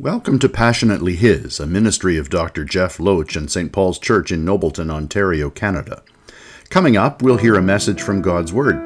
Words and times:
Welcome 0.00 0.40
to 0.40 0.48
Passionately 0.48 1.14
His, 1.14 1.60
a 1.60 1.68
ministry 1.68 2.18
of 2.18 2.28
Dr. 2.28 2.64
Jeff 2.64 2.98
Loach 2.98 3.36
and 3.36 3.48
St. 3.48 3.70
Paul's 3.70 4.00
Church 4.00 4.32
in 4.32 4.44
Nobleton, 4.44 4.90
Ontario, 4.90 5.50
Canada. 5.50 6.02
Coming 6.68 6.96
up, 6.96 7.22
we'll 7.22 7.36
hear 7.36 7.54
a 7.54 7.62
message 7.62 8.02
from 8.02 8.20
God's 8.20 8.52
Word. 8.52 8.76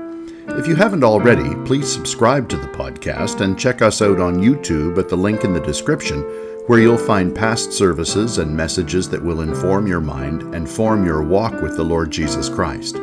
If 0.58 0.66
you 0.66 0.74
haven't 0.74 1.02
already, 1.02 1.54
please 1.64 1.90
subscribe 1.90 2.46
to 2.50 2.58
the 2.58 2.68
podcast 2.68 3.40
and 3.40 3.58
check 3.58 3.80
us 3.80 4.02
out 4.02 4.20
on 4.20 4.42
YouTube 4.42 4.98
at 4.98 5.08
the 5.08 5.16
link 5.16 5.44
in 5.44 5.54
the 5.54 5.60
description, 5.60 6.20
where 6.66 6.78
you'll 6.78 6.98
find 6.98 7.34
past 7.34 7.72
services 7.72 8.36
and 8.36 8.54
messages 8.54 9.08
that 9.08 9.24
will 9.24 9.40
inform 9.40 9.86
your 9.86 10.02
mind 10.02 10.54
and 10.54 10.68
form 10.68 11.06
your 11.06 11.22
walk 11.22 11.62
with 11.62 11.74
the 11.74 11.84
Lord 11.84 12.10
Jesus 12.10 12.50
Christ. 12.50 12.96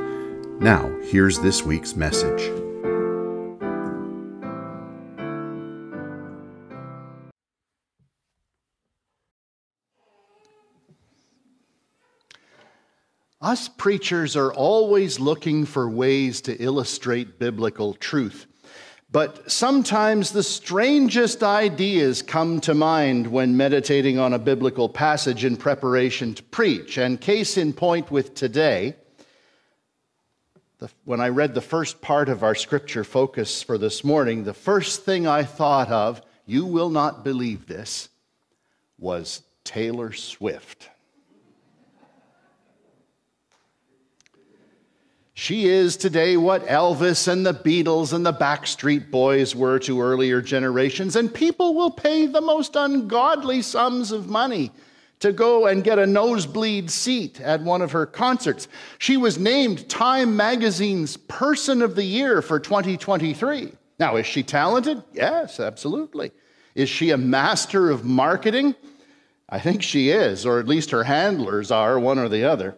Now, 0.59 0.95
here's 1.05 1.39
this 1.39 1.63
week's 1.63 1.95
message. 1.95 2.64
Us 13.45 13.67
preachers 13.67 14.35
are 14.35 14.51
always 14.51 15.19
looking 15.19 15.65
for 15.65 15.87
ways 15.87 16.41
to 16.41 16.55
illustrate 16.55 17.37
biblical 17.37 17.93
truth. 17.93 18.47
But 19.11 19.51
sometimes 19.51 20.31
the 20.31 20.41
strangest 20.41 21.43
ideas 21.43 22.23
come 22.23 22.59
to 22.61 22.73
mind 22.73 23.27
when 23.27 23.55
meditating 23.55 24.17
on 24.17 24.33
a 24.33 24.39
biblical 24.39 24.89
passage 24.89 25.45
in 25.45 25.57
preparation 25.57 26.33
to 26.33 26.41
preach. 26.41 26.97
And 26.97 27.21
case 27.21 27.55
in 27.55 27.71
point 27.71 28.09
with 28.09 28.33
today, 28.33 28.95
the, 30.79 30.89
when 31.03 31.21
I 31.21 31.29
read 31.29 31.53
the 31.53 31.61
first 31.61 32.01
part 32.01 32.29
of 32.29 32.41
our 32.41 32.55
scripture 32.55 33.03
focus 33.03 33.61
for 33.61 33.77
this 33.77 34.03
morning, 34.03 34.43
the 34.43 34.55
first 34.55 35.05
thing 35.05 35.27
I 35.27 35.43
thought 35.43 35.91
of, 35.91 36.19
you 36.47 36.65
will 36.65 36.89
not 36.89 37.23
believe 37.23 37.67
this, 37.67 38.09
was 38.97 39.43
Taylor 39.63 40.13
Swift. 40.13 40.89
She 45.37 45.67
is 45.67 45.97
today 45.97 46.37
what 46.37 46.65
Elvis 46.65 47.27
and 47.27 47.45
the 47.45 47.53
Beatles 47.53 48.13
and 48.13 48.25
the 48.25 48.31
Backstreet 48.31 49.11
Boys 49.11 49.53
were 49.53 49.79
to 49.79 50.01
earlier 50.01 50.41
generations, 50.41 51.17
and 51.17 51.31
people 51.31 51.73
will 51.73 51.91
pay 51.91 52.25
the 52.25 52.39
most 52.39 52.77
ungodly 52.77 53.61
sums 53.61 54.13
of 54.13 54.29
money 54.29 54.71
to 55.19 55.33
go 55.33 55.67
and 55.67 55.83
get 55.83 55.99
a 55.99 56.07
nosebleed 56.07 56.89
seat 56.89 57.41
at 57.41 57.59
one 57.59 57.81
of 57.81 57.91
her 57.91 58.05
concerts. 58.05 58.69
She 58.97 59.17
was 59.17 59.37
named 59.37 59.89
Time 59.89 60.37
Magazine's 60.37 61.17
Person 61.17 61.81
of 61.81 61.95
the 61.95 62.05
Year 62.05 62.41
for 62.41 62.57
2023. 62.57 63.73
Now, 63.99 64.15
is 64.15 64.25
she 64.25 64.41
talented? 64.41 65.03
Yes, 65.11 65.59
absolutely. 65.59 66.31
Is 66.75 66.87
she 66.87 67.11
a 67.11 67.17
master 67.17 67.89
of 67.89 68.05
marketing? 68.05 68.73
I 69.49 69.59
think 69.59 69.83
she 69.83 70.11
is, 70.11 70.45
or 70.45 70.59
at 70.59 70.67
least 70.67 70.91
her 70.91 71.03
handlers 71.03 71.71
are, 71.71 71.99
one 71.99 72.19
or 72.19 72.29
the 72.29 72.45
other. 72.45 72.77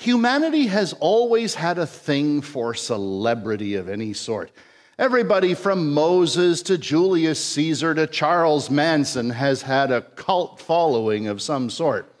Humanity 0.00 0.66
has 0.66 0.92
always 0.94 1.54
had 1.54 1.78
a 1.78 1.86
thing 1.86 2.40
for 2.40 2.74
celebrity 2.74 3.74
of 3.74 3.88
any 3.88 4.12
sort. 4.12 4.50
Everybody 4.98 5.54
from 5.54 5.92
Moses 5.92 6.62
to 6.62 6.78
Julius 6.78 7.44
Caesar 7.44 7.94
to 7.94 8.06
Charles 8.06 8.70
Manson 8.70 9.30
has 9.30 9.62
had 9.62 9.90
a 9.90 10.02
cult 10.02 10.60
following 10.60 11.26
of 11.26 11.42
some 11.42 11.70
sort. 11.70 12.12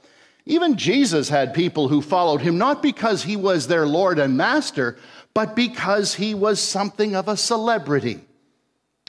Even 0.46 0.76
Jesus 0.76 1.28
had 1.28 1.54
people 1.54 1.88
who 1.88 2.00
followed 2.00 2.40
him 2.40 2.56
not 2.56 2.82
because 2.82 3.22
he 3.22 3.36
was 3.36 3.66
their 3.66 3.86
Lord 3.86 4.18
and 4.18 4.36
Master, 4.36 4.96
but 5.34 5.54
because 5.54 6.14
he 6.14 6.34
was 6.34 6.60
something 6.60 7.14
of 7.14 7.28
a 7.28 7.36
celebrity. 7.36 8.20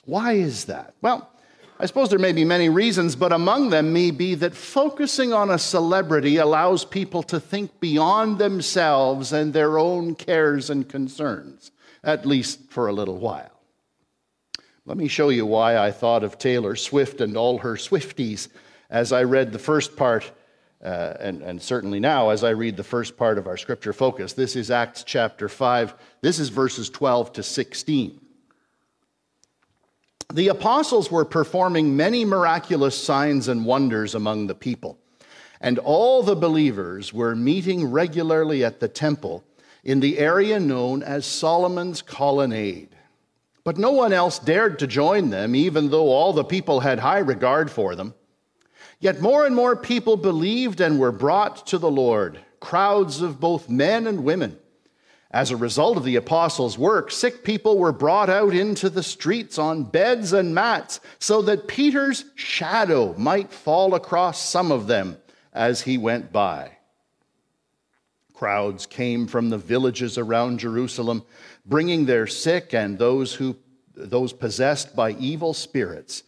Why 0.06 0.34
is 0.34 0.66
that? 0.66 0.96
Well, 1.02 1.32
I 1.82 1.86
suppose 1.86 2.10
there 2.10 2.20
may 2.20 2.34
be 2.34 2.44
many 2.44 2.68
reasons, 2.68 3.16
but 3.16 3.32
among 3.32 3.70
them 3.70 3.94
may 3.94 4.12
be 4.12 4.36
that 4.36 4.54
focusing 4.54 5.32
on 5.32 5.50
a 5.50 5.58
celebrity 5.58 6.36
allows 6.36 6.84
people 6.84 7.24
to 7.24 7.40
think 7.40 7.80
beyond 7.80 8.38
themselves 8.38 9.32
and 9.32 9.54
their 9.54 9.80
own 9.80 10.16
cares 10.16 10.70
and 10.70 10.90
concerns, 10.90 11.72
at 12.04 12.26
least 12.26 12.70
for 12.70 12.88
a 12.88 12.92
little 12.92 13.18
while. 13.18 13.62
Let 14.86 14.98
me 14.98 15.08
show 15.08 15.30
you 15.30 15.46
why 15.46 15.78
I 15.78 15.92
thought 15.92 16.26
of 16.26 16.38
Taylor 16.38 16.76
Swift 16.76 17.22
and 17.22 17.38
all 17.38 17.60
her 17.60 17.76
Swifties 17.76 18.50
as 18.90 19.14
I 19.14 19.24
read 19.24 19.54
the 19.54 19.60
first 19.60 19.96
part, 19.96 20.30
uh, 20.84 21.14
and, 21.22 21.42
and 21.42 21.62
certainly 21.62 22.02
now 22.02 22.30
as 22.30 22.44
I 22.44 22.50
read 22.50 22.76
the 22.76 22.84
first 22.84 23.16
part 23.16 23.38
of 23.38 23.48
our 23.48 23.56
scripture 23.56 23.94
focus. 23.94 24.34
This 24.34 24.58
is 24.58 24.70
Acts 24.70 25.06
chapter 25.06 25.48
5. 25.48 25.96
This 26.20 26.40
is 26.40 26.50
verses 26.50 26.90
12 26.90 27.32
to 27.34 27.44
16. 27.44 28.20
The 30.32 30.50
apostles 30.50 31.10
were 31.10 31.26
performing 31.26 31.98
many 31.98 32.24
miraculous 32.24 32.96
signs 32.96 33.48
and 33.48 33.66
wonders 33.66 34.14
among 34.14 34.46
the 34.46 34.54
people, 34.54 35.00
and 35.60 35.80
all 35.80 36.22
the 36.22 36.36
believers 36.36 37.12
were 37.12 37.36
meeting 37.36 37.90
regularly 37.90 38.64
at 38.64 38.80
the 38.80 38.88
temple 38.88 39.44
in 39.84 40.02
the 40.02 40.20
area 40.20 40.60
known 40.60 41.02
as 41.02 41.26
Solomon's 41.26 42.04
Colonnade. 42.04 42.96
But 43.64 43.80
no 43.80 43.90
one 43.90 44.14
else 44.14 44.38
dared 44.38 44.78
to 44.80 44.88
join 44.88 45.32
them, 45.32 45.56
even 45.56 45.90
though 45.90 46.10
all 46.10 46.32
the 46.32 46.44
people 46.44 46.82
had 46.82 47.00
high 47.00 47.20
regard 47.20 47.72
for 47.72 47.96
them. 47.96 48.14
Yet 49.00 49.22
more 49.22 49.48
and 49.48 49.56
more 49.56 49.76
people 49.76 50.16
believed 50.16 50.80
and 50.80 51.00
were 51.00 51.12
brought 51.12 51.66
to 51.68 51.80
the 51.80 51.90
Lord, 51.90 52.40
crowds 52.60 53.22
of 53.22 53.40
both 53.40 53.68
men 53.68 54.06
and 54.06 54.24
women. 54.24 54.60
As 55.32 55.52
a 55.52 55.58
result 55.58 55.96
of 55.96 56.04
the 56.04 56.16
apostles' 56.16 56.78
work, 56.78 57.12
sick 57.12 57.44
people 57.44 57.78
were 57.78 57.92
brought 57.92 58.30
out 58.30 58.56
into 58.56 58.90
the 58.90 59.04
streets 59.04 59.60
on 59.60 59.84
beds 59.84 60.34
and 60.34 60.56
mats 60.56 61.00
so 61.20 61.44
that 61.44 61.68
Peter's 61.68 62.26
shadow 62.34 63.14
might 63.16 63.52
fall 63.52 63.94
across 63.94 64.44
some 64.44 64.72
of 64.72 64.88
them 64.88 65.18
as 65.54 65.82
he 65.82 66.00
went 66.00 66.32
by. 66.32 66.78
Crowds 68.34 68.88
came 68.88 69.28
from 69.28 69.50
the 69.50 69.58
villages 69.58 70.18
around 70.18 70.60
Jerusalem, 70.60 71.24
bringing 71.64 72.06
their 72.06 72.26
sick 72.26 72.74
and 72.74 72.98
those 72.98 73.36
who 73.36 73.56
those 73.94 74.34
possessed 74.34 74.96
by 74.96 75.12
evil 75.12 75.54
spirits, 75.54 76.24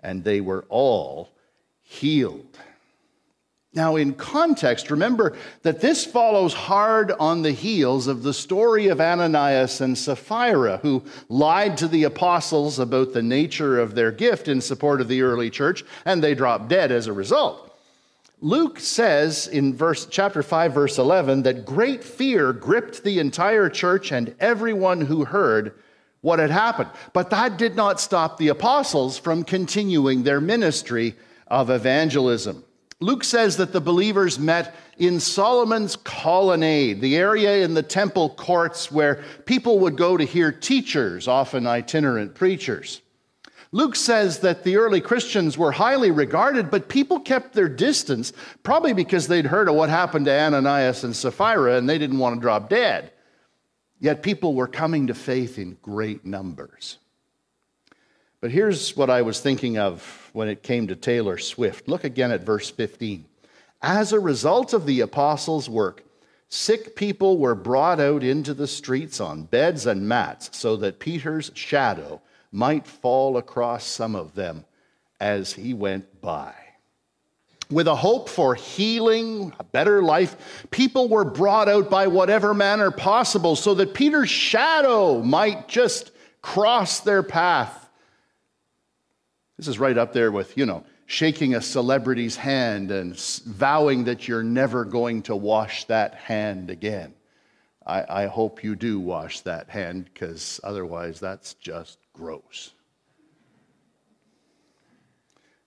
and 0.00 0.22
they 0.22 0.40
were 0.40 0.64
all 0.68 1.30
healed. 1.82 2.56
Now, 3.76 3.96
in 3.96 4.14
context, 4.14 4.90
remember 4.90 5.36
that 5.60 5.82
this 5.82 6.02
follows 6.02 6.54
hard 6.54 7.12
on 7.20 7.42
the 7.42 7.52
heels 7.52 8.06
of 8.06 8.22
the 8.22 8.32
story 8.32 8.88
of 8.88 9.02
Ananias 9.02 9.82
and 9.82 9.98
Sapphira, 9.98 10.78
who 10.78 11.04
lied 11.28 11.76
to 11.76 11.86
the 11.86 12.04
apostles 12.04 12.78
about 12.78 13.12
the 13.12 13.22
nature 13.22 13.78
of 13.78 13.94
their 13.94 14.10
gift 14.10 14.48
in 14.48 14.62
support 14.62 15.02
of 15.02 15.08
the 15.08 15.20
early 15.20 15.50
church, 15.50 15.84
and 16.06 16.24
they 16.24 16.34
dropped 16.34 16.68
dead 16.68 16.90
as 16.90 17.06
a 17.06 17.12
result. 17.12 17.78
Luke 18.40 18.80
says 18.80 19.46
in 19.46 19.74
verse, 19.74 20.06
chapter 20.06 20.42
5, 20.42 20.72
verse 20.72 20.96
11, 20.96 21.42
that 21.42 21.66
great 21.66 22.02
fear 22.02 22.54
gripped 22.54 23.04
the 23.04 23.18
entire 23.18 23.68
church 23.68 24.10
and 24.10 24.34
everyone 24.40 25.02
who 25.02 25.26
heard 25.26 25.74
what 26.22 26.38
had 26.38 26.50
happened. 26.50 26.88
But 27.12 27.28
that 27.28 27.58
did 27.58 27.76
not 27.76 28.00
stop 28.00 28.38
the 28.38 28.48
apostles 28.48 29.18
from 29.18 29.44
continuing 29.44 30.22
their 30.22 30.40
ministry 30.40 31.14
of 31.46 31.68
evangelism. 31.68 32.64
Luke 33.00 33.24
says 33.24 33.58
that 33.58 33.72
the 33.72 33.80
believers 33.80 34.38
met 34.38 34.74
in 34.98 35.20
Solomon's 35.20 35.96
colonnade, 35.96 37.00
the 37.00 37.16
area 37.16 37.62
in 37.62 37.74
the 37.74 37.82
temple 37.82 38.30
courts 38.30 38.90
where 38.90 39.22
people 39.44 39.78
would 39.80 39.96
go 39.96 40.16
to 40.16 40.24
hear 40.24 40.50
teachers, 40.50 41.28
often 41.28 41.66
itinerant 41.66 42.34
preachers. 42.34 43.02
Luke 43.72 43.96
says 43.96 44.38
that 44.38 44.64
the 44.64 44.76
early 44.76 45.02
Christians 45.02 45.58
were 45.58 45.72
highly 45.72 46.10
regarded, 46.10 46.70
but 46.70 46.88
people 46.88 47.20
kept 47.20 47.52
their 47.52 47.68
distance, 47.68 48.32
probably 48.62 48.94
because 48.94 49.28
they'd 49.28 49.44
heard 49.44 49.68
of 49.68 49.74
what 49.74 49.90
happened 49.90 50.24
to 50.26 50.40
Ananias 50.40 51.04
and 51.04 51.14
Sapphira 51.14 51.76
and 51.76 51.86
they 51.86 51.98
didn't 51.98 52.18
want 52.18 52.36
to 52.36 52.40
drop 52.40 52.70
dead. 52.70 53.12
Yet 54.00 54.22
people 54.22 54.54
were 54.54 54.68
coming 54.68 55.08
to 55.08 55.14
faith 55.14 55.58
in 55.58 55.76
great 55.82 56.24
numbers. 56.24 56.96
But 58.40 58.50
here's 58.50 58.96
what 58.96 59.10
I 59.10 59.22
was 59.22 59.40
thinking 59.40 59.76
of 59.76 60.25
when 60.36 60.48
it 60.48 60.62
came 60.62 60.86
to 60.86 60.94
Taylor 60.94 61.38
Swift. 61.38 61.88
Look 61.88 62.04
again 62.04 62.30
at 62.30 62.44
verse 62.44 62.68
15. 62.68 63.24
As 63.80 64.12
a 64.12 64.20
result 64.20 64.74
of 64.74 64.84
the 64.84 65.00
apostles' 65.00 65.66
work, 65.66 66.04
sick 66.50 66.94
people 66.94 67.38
were 67.38 67.54
brought 67.54 68.00
out 68.00 68.22
into 68.22 68.52
the 68.52 68.66
streets 68.66 69.18
on 69.18 69.44
beds 69.44 69.86
and 69.86 70.06
mats 70.06 70.50
so 70.52 70.76
that 70.76 70.98
Peter's 70.98 71.50
shadow 71.54 72.20
might 72.52 72.86
fall 72.86 73.38
across 73.38 73.86
some 73.86 74.14
of 74.14 74.34
them 74.34 74.66
as 75.18 75.54
he 75.54 75.72
went 75.72 76.20
by. 76.20 76.54
With 77.70 77.88
a 77.88 77.96
hope 77.96 78.28
for 78.28 78.54
healing, 78.54 79.54
a 79.58 79.64
better 79.64 80.02
life, 80.02 80.66
people 80.70 81.08
were 81.08 81.24
brought 81.24 81.70
out 81.70 81.88
by 81.88 82.08
whatever 82.08 82.52
manner 82.52 82.90
possible 82.90 83.56
so 83.56 83.72
that 83.72 83.94
Peter's 83.94 84.30
shadow 84.30 85.22
might 85.22 85.66
just 85.66 86.10
cross 86.42 87.00
their 87.00 87.22
path 87.22 87.85
this 89.56 89.68
is 89.68 89.78
right 89.78 89.96
up 89.96 90.12
there 90.12 90.30
with, 90.30 90.56
you 90.56 90.66
know, 90.66 90.84
shaking 91.06 91.54
a 91.54 91.62
celebrity's 91.62 92.36
hand 92.36 92.90
and 92.90 93.18
vowing 93.46 94.04
that 94.04 94.28
you're 94.28 94.42
never 94.42 94.84
going 94.84 95.22
to 95.22 95.36
wash 95.36 95.84
that 95.84 96.14
hand 96.14 96.70
again. 96.70 97.14
I, 97.86 98.24
I 98.24 98.26
hope 98.26 98.64
you 98.64 98.74
do 98.74 98.98
wash 98.98 99.40
that 99.40 99.70
hand 99.70 100.10
because 100.12 100.60
otherwise 100.64 101.20
that's 101.20 101.54
just 101.54 101.98
gross. 102.12 102.72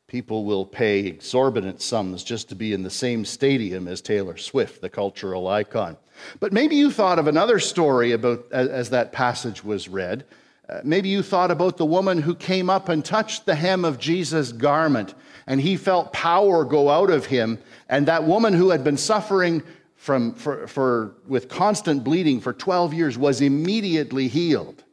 People 0.07 0.43
will 0.43 0.65
pay 0.65 1.05
exorbitant 1.05 1.81
sums 1.81 2.23
just 2.23 2.49
to 2.49 2.55
be 2.55 2.73
in 2.73 2.81
the 2.83 2.89
same 2.89 3.23
stadium 3.23 3.87
as 3.87 4.01
Taylor 4.01 4.37
Swift, 4.37 4.81
the 4.81 4.89
cultural 4.89 5.47
icon. 5.47 5.97
But 6.39 6.51
maybe 6.51 6.75
you 6.75 6.91
thought 6.91 7.19
of 7.19 7.27
another 7.27 7.59
story 7.59 8.11
about 8.11 8.45
as 8.51 8.89
that 8.89 9.11
passage 9.11 9.63
was 9.63 9.87
read. 9.87 10.25
Uh, 10.69 10.81
maybe 10.83 11.09
you 11.09 11.23
thought 11.23 11.49
about 11.49 11.77
the 11.77 11.85
woman 11.85 12.21
who 12.21 12.35
came 12.35 12.69
up 12.69 12.89
and 12.89 13.03
touched 13.03 13.45
the 13.45 13.55
hem 13.55 13.83
of 13.83 13.97
Jesus' 13.97 14.51
garment, 14.51 15.15
and 15.47 15.59
he 15.59 15.75
felt 15.75 16.13
power 16.13 16.63
go 16.63 16.89
out 16.89 17.09
of 17.09 17.25
him. 17.25 17.57
And 17.87 18.07
that 18.07 18.23
woman 18.25 18.53
who 18.53 18.69
had 18.69 18.83
been 18.83 18.97
suffering 18.97 19.63
from, 19.95 20.33
for, 20.35 20.67
for, 20.67 21.15
with 21.27 21.49
constant 21.49 22.03
bleeding 22.03 22.39
for 22.39 22.53
12 22.53 22.93
years 22.93 23.17
was 23.17 23.41
immediately 23.41 24.27
healed. 24.27 24.83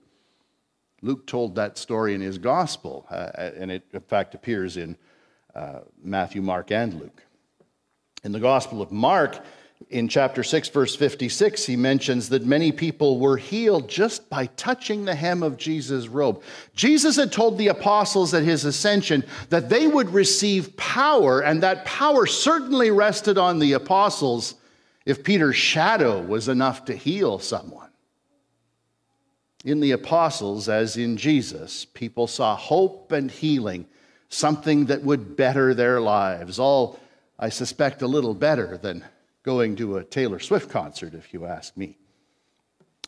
Luke 1.02 1.26
told 1.26 1.54
that 1.56 1.76
story 1.76 2.14
in 2.14 2.22
his 2.22 2.38
gospel, 2.38 3.06
uh, 3.10 3.30
and 3.36 3.70
it, 3.70 3.84
in 3.92 4.00
fact, 4.00 4.34
appears 4.34 4.78
in 4.78 4.96
uh, 5.54 5.80
Matthew, 6.02 6.40
Mark, 6.40 6.70
and 6.70 6.94
Luke. 6.94 7.22
In 8.24 8.32
the 8.32 8.40
Gospel 8.40 8.80
of 8.80 8.90
Mark, 8.90 9.38
in 9.88 10.08
chapter 10.08 10.42
6, 10.42 10.68
verse 10.70 10.96
56, 10.96 11.64
he 11.64 11.76
mentions 11.76 12.28
that 12.30 12.44
many 12.44 12.72
people 12.72 13.20
were 13.20 13.36
healed 13.36 13.88
just 13.88 14.28
by 14.28 14.46
touching 14.46 15.04
the 15.04 15.14
hem 15.14 15.44
of 15.44 15.56
Jesus' 15.56 16.08
robe. 16.08 16.42
Jesus 16.74 17.14
had 17.14 17.30
told 17.30 17.56
the 17.56 17.68
apostles 17.68 18.34
at 18.34 18.42
his 18.42 18.64
ascension 18.64 19.22
that 19.48 19.68
they 19.68 19.86
would 19.86 20.10
receive 20.10 20.76
power, 20.76 21.40
and 21.40 21.62
that 21.62 21.84
power 21.84 22.26
certainly 22.26 22.90
rested 22.90 23.38
on 23.38 23.60
the 23.60 23.74
apostles 23.74 24.56
if 25.04 25.22
Peter's 25.22 25.56
shadow 25.56 26.20
was 26.20 26.48
enough 26.48 26.84
to 26.86 26.96
heal 26.96 27.38
someone. 27.38 27.90
In 29.64 29.78
the 29.78 29.92
apostles, 29.92 30.68
as 30.68 30.96
in 30.96 31.16
Jesus, 31.16 31.84
people 31.84 32.26
saw 32.26 32.56
hope 32.56 33.12
and 33.12 33.30
healing, 33.30 33.86
something 34.30 34.86
that 34.86 35.04
would 35.04 35.36
better 35.36 35.74
their 35.74 36.00
lives, 36.00 36.58
all, 36.58 36.98
I 37.38 37.50
suspect, 37.50 38.02
a 38.02 38.08
little 38.08 38.34
better 38.34 38.76
than 38.76 39.04
going 39.46 39.76
to 39.76 39.96
a 39.96 40.04
Taylor 40.04 40.40
Swift 40.40 40.68
concert, 40.68 41.14
if 41.14 41.32
you 41.32 41.46
ask 41.46 41.76
me. 41.76 41.96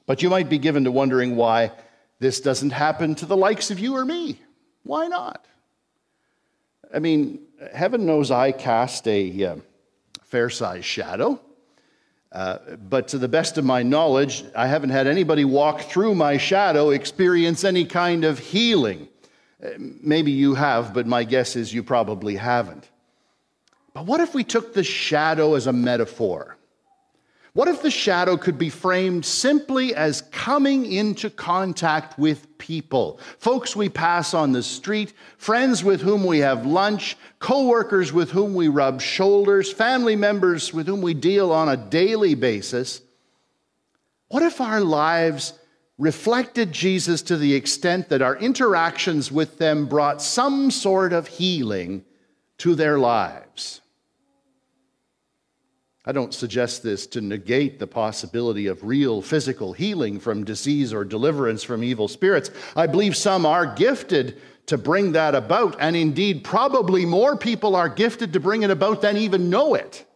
But 0.06 0.22
you 0.22 0.30
might 0.30 0.48
be 0.48 0.58
given 0.58 0.84
to 0.84 0.92
wondering 0.92 1.34
why 1.34 1.72
this 2.20 2.40
doesn't 2.40 2.70
happen 2.70 3.16
to 3.16 3.26
the 3.26 3.36
likes 3.36 3.72
of 3.72 3.80
you 3.80 3.96
or 3.96 4.04
me. 4.04 4.40
Why 4.84 5.08
not? 5.08 5.44
I 6.94 7.00
mean, 7.00 7.40
heaven 7.74 8.06
knows 8.06 8.30
I 8.30 8.52
cast 8.52 9.08
a 9.08 9.44
uh, 9.44 9.56
fair 10.22 10.48
sized 10.48 10.84
shadow. 10.84 11.40
Uh, 12.30 12.58
but 12.88 13.08
to 13.08 13.18
the 13.18 13.28
best 13.28 13.58
of 13.58 13.64
my 13.64 13.82
knowledge, 13.82 14.44
I 14.54 14.68
haven't 14.68 14.90
had 14.90 15.08
anybody 15.08 15.44
walk 15.44 15.80
through 15.82 16.14
my 16.14 16.36
shadow 16.36 16.90
experience 16.90 17.64
any 17.64 17.84
kind 17.84 18.24
of 18.24 18.38
healing. 18.38 19.08
Uh, 19.60 19.70
maybe 19.76 20.30
you 20.30 20.54
have, 20.54 20.94
but 20.94 21.04
my 21.04 21.24
guess 21.24 21.56
is 21.56 21.74
you 21.74 21.82
probably 21.82 22.36
haven't. 22.36 22.88
But 23.98 24.06
what 24.06 24.20
if 24.20 24.32
we 24.32 24.44
took 24.44 24.74
the 24.74 24.84
shadow 24.84 25.56
as 25.56 25.66
a 25.66 25.72
metaphor? 25.72 26.56
What 27.52 27.66
if 27.66 27.82
the 27.82 27.90
shadow 27.90 28.36
could 28.36 28.56
be 28.56 28.70
framed 28.70 29.26
simply 29.26 29.92
as 29.92 30.22
coming 30.30 30.86
into 30.92 31.30
contact 31.30 32.16
with 32.16 32.58
people? 32.58 33.18
Folks 33.40 33.74
we 33.74 33.88
pass 33.88 34.34
on 34.34 34.52
the 34.52 34.62
street, 34.62 35.14
friends 35.36 35.82
with 35.82 36.00
whom 36.00 36.24
we 36.24 36.38
have 36.38 36.64
lunch, 36.64 37.16
coworkers 37.40 38.12
with 38.12 38.30
whom 38.30 38.54
we 38.54 38.68
rub 38.68 39.00
shoulders, 39.00 39.72
family 39.72 40.14
members 40.14 40.72
with 40.72 40.86
whom 40.86 41.02
we 41.02 41.12
deal 41.12 41.50
on 41.50 41.68
a 41.68 41.76
daily 41.76 42.36
basis. 42.36 43.00
What 44.28 44.44
if 44.44 44.60
our 44.60 44.80
lives 44.80 45.54
reflected 45.98 46.70
Jesus 46.70 47.20
to 47.22 47.36
the 47.36 47.52
extent 47.52 48.10
that 48.10 48.22
our 48.22 48.36
interactions 48.36 49.32
with 49.32 49.58
them 49.58 49.86
brought 49.86 50.22
some 50.22 50.70
sort 50.70 51.12
of 51.12 51.26
healing 51.26 52.04
to 52.58 52.76
their 52.76 53.00
lives? 53.00 53.80
I 56.08 56.12
don't 56.12 56.32
suggest 56.32 56.82
this 56.82 57.06
to 57.08 57.20
negate 57.20 57.78
the 57.78 57.86
possibility 57.86 58.66
of 58.66 58.82
real 58.82 59.20
physical 59.20 59.74
healing 59.74 60.18
from 60.18 60.42
disease 60.42 60.94
or 60.94 61.04
deliverance 61.04 61.62
from 61.62 61.84
evil 61.84 62.08
spirits. 62.08 62.50
I 62.74 62.86
believe 62.86 63.14
some 63.14 63.44
are 63.44 63.66
gifted 63.66 64.40
to 64.68 64.78
bring 64.78 65.12
that 65.12 65.34
about, 65.34 65.76
and 65.78 65.94
indeed, 65.94 66.44
probably 66.44 67.04
more 67.04 67.36
people 67.36 67.76
are 67.76 67.90
gifted 67.90 68.32
to 68.32 68.40
bring 68.40 68.62
it 68.62 68.70
about 68.70 69.02
than 69.02 69.18
even 69.18 69.50
know 69.50 69.74
it. 69.74 70.06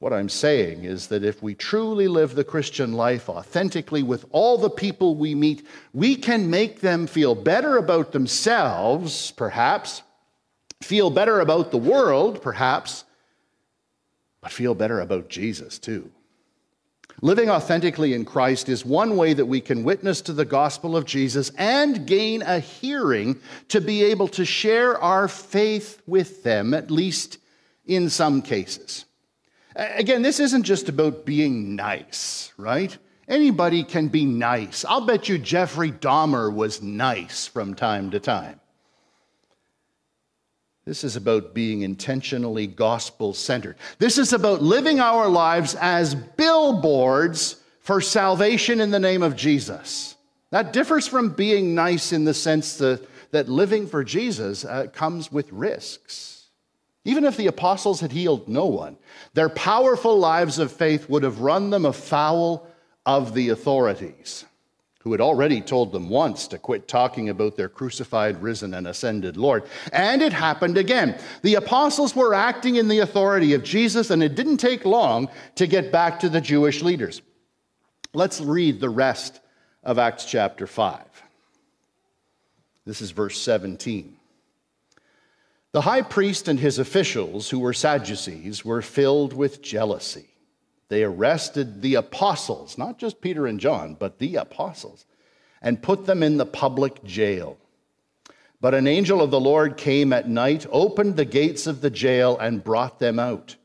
What 0.00 0.12
I'm 0.12 0.28
saying 0.28 0.82
is 0.82 1.06
that 1.06 1.22
if 1.22 1.40
we 1.44 1.54
truly 1.54 2.08
live 2.08 2.34
the 2.34 2.42
Christian 2.42 2.94
life 2.94 3.28
authentically 3.28 4.02
with 4.02 4.24
all 4.32 4.58
the 4.58 4.70
people 4.70 5.14
we 5.14 5.36
meet, 5.36 5.64
we 5.92 6.16
can 6.16 6.50
make 6.50 6.80
them 6.80 7.06
feel 7.06 7.36
better 7.36 7.76
about 7.76 8.10
themselves, 8.10 9.30
perhaps, 9.30 10.02
feel 10.82 11.10
better 11.10 11.40
about 11.40 11.70
the 11.70 11.78
world, 11.78 12.42
perhaps, 12.42 13.04
but 14.40 14.52
feel 14.52 14.74
better 14.74 15.00
about 15.00 15.28
Jesus 15.28 15.78
too. 15.78 16.10
Living 17.22 17.48
authentically 17.48 18.12
in 18.12 18.26
Christ 18.26 18.68
is 18.68 18.84
one 18.84 19.16
way 19.16 19.32
that 19.32 19.46
we 19.46 19.60
can 19.60 19.84
witness 19.84 20.20
to 20.22 20.34
the 20.34 20.44
gospel 20.44 20.96
of 20.96 21.06
Jesus 21.06 21.50
and 21.56 22.06
gain 22.06 22.42
a 22.42 22.58
hearing 22.58 23.40
to 23.68 23.80
be 23.80 24.04
able 24.04 24.28
to 24.28 24.44
share 24.44 25.00
our 25.00 25.26
faith 25.26 26.02
with 26.06 26.42
them, 26.42 26.74
at 26.74 26.90
least 26.90 27.38
in 27.86 28.10
some 28.10 28.42
cases. 28.42 29.06
Again, 29.74 30.22
this 30.22 30.40
isn't 30.40 30.64
just 30.64 30.90
about 30.90 31.24
being 31.24 31.74
nice, 31.74 32.52
right? 32.58 32.96
Anybody 33.28 33.82
can 33.82 34.08
be 34.08 34.24
nice. 34.24 34.84
I'll 34.84 35.06
bet 35.06 35.28
you 35.28 35.38
Jeffrey 35.38 35.92
Dahmer 35.92 36.52
was 36.52 36.82
nice 36.82 37.46
from 37.46 37.74
time 37.74 38.10
to 38.10 38.20
time. 38.20 38.60
This 40.86 41.02
is 41.02 41.16
about 41.16 41.52
being 41.52 41.82
intentionally 41.82 42.68
gospel 42.68 43.34
centered. 43.34 43.76
This 43.98 44.18
is 44.18 44.32
about 44.32 44.62
living 44.62 45.00
our 45.00 45.28
lives 45.28 45.74
as 45.74 46.14
billboards 46.14 47.56
for 47.80 48.00
salvation 48.00 48.80
in 48.80 48.92
the 48.92 49.00
name 49.00 49.24
of 49.24 49.34
Jesus. 49.34 50.14
That 50.50 50.72
differs 50.72 51.08
from 51.08 51.30
being 51.30 51.74
nice 51.74 52.12
in 52.12 52.24
the 52.24 52.32
sense 52.32 52.78
that, 52.78 53.04
that 53.32 53.48
living 53.48 53.88
for 53.88 54.04
Jesus 54.04 54.64
uh, 54.64 54.86
comes 54.92 55.32
with 55.32 55.52
risks. 55.52 56.44
Even 57.04 57.24
if 57.24 57.36
the 57.36 57.48
apostles 57.48 58.00
had 58.00 58.12
healed 58.12 58.48
no 58.48 58.66
one, 58.66 58.96
their 59.34 59.48
powerful 59.48 60.16
lives 60.16 60.60
of 60.60 60.70
faith 60.70 61.08
would 61.08 61.24
have 61.24 61.40
run 61.40 61.70
them 61.70 61.84
afoul 61.84 62.68
of 63.04 63.34
the 63.34 63.48
authorities 63.48 64.44
who 65.06 65.12
had 65.12 65.20
already 65.20 65.60
told 65.60 65.92
them 65.92 66.08
once 66.08 66.48
to 66.48 66.58
quit 66.58 66.88
talking 66.88 67.28
about 67.28 67.56
their 67.56 67.68
crucified, 67.68 68.42
risen, 68.42 68.74
and 68.74 68.88
ascended 68.88 69.36
Lord. 69.36 69.62
And 69.92 70.20
it 70.20 70.32
happened 70.32 70.76
again. 70.76 71.16
The 71.42 71.54
apostles 71.54 72.16
were 72.16 72.34
acting 72.34 72.74
in 72.74 72.88
the 72.88 72.98
authority 72.98 73.54
of 73.54 73.62
Jesus, 73.62 74.10
and 74.10 74.20
it 74.20 74.34
didn't 74.34 74.56
take 74.56 74.84
long 74.84 75.28
to 75.54 75.68
get 75.68 75.92
back 75.92 76.18
to 76.18 76.28
the 76.28 76.40
Jewish 76.40 76.82
leaders. 76.82 77.22
Let's 78.14 78.40
read 78.40 78.80
the 78.80 78.90
rest 78.90 79.38
of 79.84 80.00
Acts 80.00 80.24
chapter 80.24 80.66
5. 80.66 80.98
This 82.84 83.00
is 83.00 83.12
verse 83.12 83.40
17. 83.40 84.16
The 85.70 85.82
high 85.82 86.02
priest 86.02 86.48
and 86.48 86.58
his 86.58 86.80
officials, 86.80 87.48
who 87.48 87.60
were 87.60 87.72
Sadducees, 87.72 88.64
were 88.64 88.82
filled 88.82 89.34
with 89.34 89.62
jealousy 89.62 90.30
they 90.88 91.02
arrested 91.02 91.82
the 91.82 91.96
apostles, 91.96 92.78
not 92.78 92.98
just 92.98 93.20
Peter 93.20 93.46
and 93.46 93.58
John, 93.58 93.96
but 93.98 94.18
the 94.18 94.36
apostles, 94.36 95.04
and 95.60 95.82
put 95.82 96.06
them 96.06 96.22
in 96.22 96.36
the 96.36 96.46
public 96.46 97.02
jail. 97.04 97.58
But 98.60 98.74
an 98.74 98.86
angel 98.86 99.20
of 99.20 99.30
the 99.30 99.40
Lord 99.40 99.76
came 99.76 100.12
at 100.12 100.28
night, 100.28 100.66
opened 100.70 101.16
the 101.16 101.24
gates 101.24 101.66
of 101.66 101.80
the 101.80 101.90
jail, 101.90 102.38
and 102.38 102.64
brought 102.64 102.98
them 102.98 103.18
out. 103.18 103.56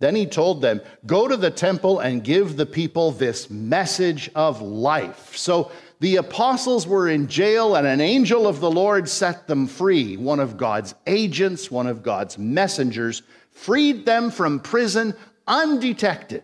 Then 0.00 0.16
he 0.16 0.26
told 0.26 0.60
them, 0.60 0.80
Go 1.06 1.28
to 1.28 1.36
the 1.36 1.50
temple 1.50 2.00
and 2.00 2.24
give 2.24 2.56
the 2.56 2.66
people 2.66 3.12
this 3.12 3.48
message 3.48 4.30
of 4.34 4.60
life. 4.60 5.36
So 5.36 5.70
the 6.00 6.16
apostles 6.16 6.86
were 6.86 7.08
in 7.08 7.28
jail, 7.28 7.76
and 7.76 7.86
an 7.86 8.00
angel 8.00 8.46
of 8.46 8.60
the 8.60 8.70
Lord 8.70 9.08
set 9.08 9.46
them 9.46 9.66
free. 9.66 10.16
One 10.16 10.40
of 10.40 10.56
God's 10.56 10.94
agents, 11.06 11.70
one 11.70 11.86
of 11.86 12.02
God's 12.02 12.36
messengers, 12.36 13.22
freed 13.52 14.04
them 14.04 14.30
from 14.30 14.60
prison 14.60 15.14
undetected. 15.46 16.42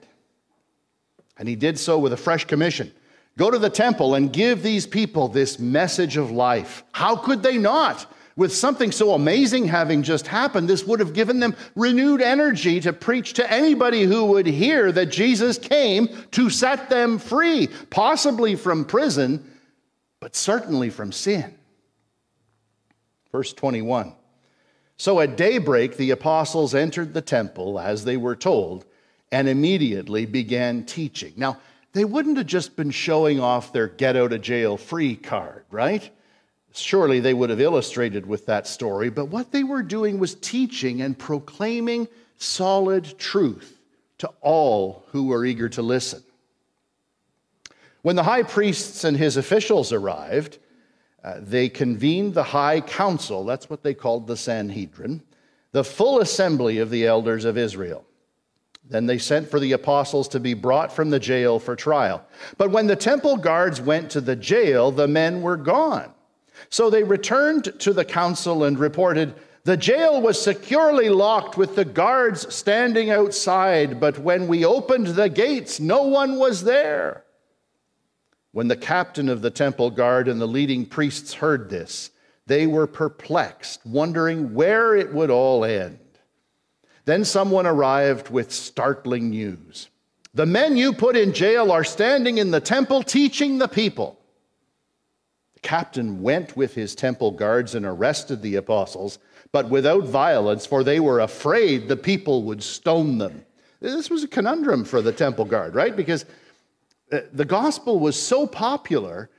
And 1.41 1.49
he 1.49 1.57
did 1.57 1.79
so 1.79 1.99
with 1.99 2.13
a 2.13 2.19
fresh 2.19 2.45
commission 2.45 2.93
go 3.39 3.51
to 3.51 3.59
the 3.59 3.71
temple 3.71 4.15
and 4.15 4.31
give 4.31 4.63
these 4.63 4.87
people 4.87 5.27
this 5.27 5.59
message 5.59 6.19
of 6.19 6.31
life. 6.31 6.85
How 6.93 7.17
could 7.17 7.43
they 7.43 7.57
not? 7.57 8.07
With 8.37 8.55
something 8.55 8.93
so 8.93 9.15
amazing 9.15 9.65
having 9.65 10.03
just 10.03 10.27
happened, 10.27 10.69
this 10.69 10.85
would 10.85 11.01
have 11.01 11.15
given 11.15 11.41
them 11.41 11.57
renewed 11.75 12.21
energy 12.21 12.81
to 12.81 12.93
preach 12.93 13.33
to 13.35 13.51
anybody 13.51 14.03
who 14.03 14.27
would 14.27 14.47
hear 14.47 14.93
that 14.93 15.07
Jesus 15.07 15.57
came 15.57 16.09
to 16.33 16.51
set 16.51 16.91
them 16.91 17.19
free, 17.19 17.71
possibly 17.89 18.55
from 18.57 18.85
prison, 18.85 19.51
but 20.21 20.37
certainly 20.37 20.91
from 20.91 21.11
sin. 21.11 21.55
Verse 23.33 23.55
21. 23.55 24.15
So 24.99 25.21
at 25.21 25.39
daybreak, 25.39 25.97
the 25.97 26.11
apostles 26.11 26.75
entered 26.75 27.15
the 27.15 27.23
temple 27.23 27.81
as 27.81 28.05
they 28.05 28.19
were 28.19 28.37
told 28.37 28.85
and 29.33 29.49
immediately 29.49 30.27
began 30.27 30.85
teaching. 30.85 31.33
Now, 31.37 31.59
they 31.93 32.05
wouldn't 32.05 32.37
have 32.37 32.47
just 32.47 32.77
been 32.77 32.91
showing 32.91 33.41
off 33.41 33.73
their 33.73 33.89
get 33.89 34.17
out 34.17 34.33
of 34.33 34.43
jail 34.43 34.77
free 34.77 35.17
card, 35.17 35.65
right? 35.71 36.09
Surely 36.73 37.19
they 37.19 37.35
would 37.35 37.51
have 37.51 37.61
illustrated 37.61 38.27
with 38.27 38.47
that 38.47 38.67
story, 38.67 39.11
but 39.11 39.27
what 39.27 39.51
they 39.51 39.65
were 39.65 39.83
doing 39.83 40.19
was 40.19 40.37
teaching 40.37 41.03
and 41.03 41.19
proclaiming 41.19 42.07
solid 42.39 43.19
truth 43.19 43.79
to 44.19 44.31
all 44.41 45.05
who 45.09 45.27
were 45.27 45.45
eager 45.45 45.69
to 45.71 45.83
listen. 45.83 46.23
When 48.03 48.17
the 48.17 48.23
high 48.23 48.45
priests 48.45 49.05
and 49.05 49.17
his 49.17 49.37
officials 49.37 49.93
arrived, 49.93 50.59
uh, 51.23 51.35
they 51.39 51.69
convened 51.69 52.35
the 52.35 52.43
high 52.43 52.81
council, 52.81 53.45
that's 53.45 53.69
what 53.69 53.83
they 53.83 53.95
called 53.95 54.27
the 54.27 54.37
Sanhedrin, 54.37 55.23
the 55.73 55.85
full 55.85 56.21
assembly 56.21 56.79
of 56.79 56.91
the 56.91 57.07
elders 57.07 57.45
of 57.45 57.59
Israel. 57.59 58.05
Then 58.89 59.07
they 59.07 59.19
sent 59.19 59.49
for 59.49 59.61
the 59.61 59.73
apostles 59.73 60.29
to 60.29 60.41
be 60.41 60.55
brought 60.55 60.93
from 60.93 61.11
the 61.11 61.21
jail 61.21 61.59
for 61.59 61.77
trial. 61.77 62.25
But 62.57 62.71
when 62.71 62.87
the 62.87 62.97
temple 62.97 63.37
guards 63.37 63.81
went 63.81 64.11
to 64.11 64.21
the 64.21 64.37
jail, 64.37 64.91
the 64.91 65.07
men 65.07 65.43
were 65.43 65.57
gone. 65.57 66.13
So 66.69 66.91
they 66.91 67.05
returned 67.05 67.73
to 67.81 67.93
the 67.93 68.05
council 68.05 68.65
and 68.65 68.79
reported, 68.79 69.35
The 69.65 69.77
jail 69.77 70.21
was 70.21 70.43
securely 70.43 71.09
locked 71.09 71.57
with 71.57 71.77
the 71.77 71.85
guards 71.85 72.53
standing 72.53 73.11
outside, 73.11 74.01
but 74.01 74.19
when 74.19 74.49
we 74.49 74.65
opened 74.65 75.09
the 75.09 75.29
gates, 75.29 75.79
no 75.79 76.03
one 76.03 76.37
was 76.37 76.65
there. 76.65 77.25
When 78.53 78.67
the 78.67 78.77
captain 78.77 79.29
of 79.29 79.43
the 79.43 79.51
temple 79.51 79.91
guard 79.91 80.27
and 80.27 80.41
the 80.41 80.47
leading 80.47 80.85
priests 80.85 81.35
heard 81.35 81.71
this, 81.71 82.11
they 82.47 82.67
were 82.67 82.89
perplexed, 82.89 83.87
wondering 83.87 84.55
where 84.55 84.97
it 84.97 85.15
would 85.15 85.31
all 85.31 85.65
end. 85.65 86.00
Then 87.05 87.25
someone 87.25 87.67
arrived 87.67 88.31
with 88.31 88.53
startling 88.53 89.31
news. 89.31 89.89
The 90.35 90.47
men 90.47 90.77
you 90.77 90.93
put 90.93 91.17
in 91.17 91.33
jail 91.33 91.73
are 91.73 91.85
standing 91.85 92.39
in 92.39 92.51
the 92.51 92.61
temple 92.61 93.03
teaching 93.03 93.59
the 93.59 93.69
people. 93.69 94.19
The 95.55 95.61
captain 95.61 96.23
went 96.23 96.57
with 96.57 96.75
his 96.75 96.95
temple 96.95 97.33
guards 97.33 97.75
and 97.75 97.85
arrested 97.85 98.43
the 98.43 98.57
apostles, 98.57 99.19
but 99.53 99.69
without 99.69 100.05
violence, 100.05 100.67
for 100.67 100.85
they 100.85 101.01
were 101.01 101.21
afraid 101.21 101.89
the 101.89 101.97
people 101.97 102.45
would 102.45 102.63
stone 102.63 103.19
them. 103.19 103.45
This 103.81 104.11
was 104.11 104.23
a 104.23 104.29
conundrum 104.29 104.85
for 104.85 105.03
the 105.03 105.13
temple 105.13 105.47
guard, 105.47 105.75
right? 105.75 105.97
Because 105.97 106.25
uh, 107.11 107.21
the 107.33 107.45
gospel 107.45 107.99
was 107.99 108.21
so 108.21 108.47
popular 108.47 109.31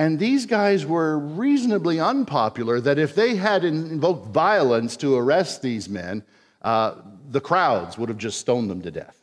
and 0.00 0.18
these 0.18 0.46
guys 0.46 0.86
were 0.86 1.18
reasonably 1.18 2.00
unpopular 2.00 2.80
that 2.80 2.98
if 2.98 3.14
they 3.14 3.36
had 3.36 3.64
invoked 3.64 4.28
violence 4.28 4.96
to 4.96 5.14
arrest 5.14 5.60
these 5.60 5.90
men, 5.90 6.24
uh, 6.62 6.94
the 7.30 7.40
crowds 7.40 7.96
would 7.98 8.08
have 8.08 8.18
just 8.18 8.40
stoned 8.40 8.70
them 8.70 8.82
to 8.82 8.90
death. 8.90 9.16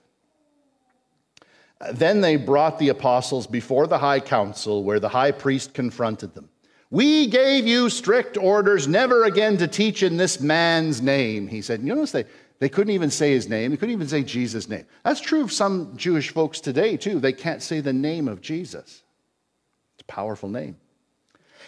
Then 1.94 2.22
they 2.22 2.38
brought 2.38 2.80
the 2.80 2.90
apostles 2.90 3.46
before 3.46 3.86
the 3.86 4.00
high 4.00 4.20
council, 4.20 4.84
where 4.84 5.00
the 5.00 5.10
high 5.10 5.32
priest 5.32 5.74
confronted 5.74 6.34
them. 6.34 6.50
We 6.90 7.28
gave 7.28 7.68
you 7.68 7.90
strict 7.90 8.38
orders 8.38 8.88
never 8.88 9.26
again 9.26 9.58
to 9.58 9.68
teach 9.68 10.02
in 10.04 10.18
this 10.18 10.40
man's 10.40 11.02
name, 11.02 11.48
he 11.48 11.62
said. 11.62 11.82
You 11.82 11.94
notice 11.94 12.14
they, 12.14 12.26
they 12.60 12.70
couldn't 12.70 12.94
even 12.94 13.12
say 13.12 13.32
his 13.32 13.50
name, 13.50 13.72
they 13.72 13.78
couldn't 13.78 13.94
even 13.94 14.08
say 14.08 14.24
Jesus' 14.24 14.70
name. 14.70 14.86
That's 15.04 15.20
true 15.20 15.44
of 15.44 15.52
some 15.52 15.96
Jewish 15.98 16.30
folks 16.30 16.60
today, 16.60 16.98
too. 16.98 17.20
They 17.20 17.34
can't 17.34 17.62
say 17.62 17.82
the 17.82 17.94
name 17.94 18.28
of 18.28 18.42
Jesus. 18.42 19.04
It's 19.94 20.02
a 20.02 20.06
powerful 20.06 20.50
name. 20.50 20.78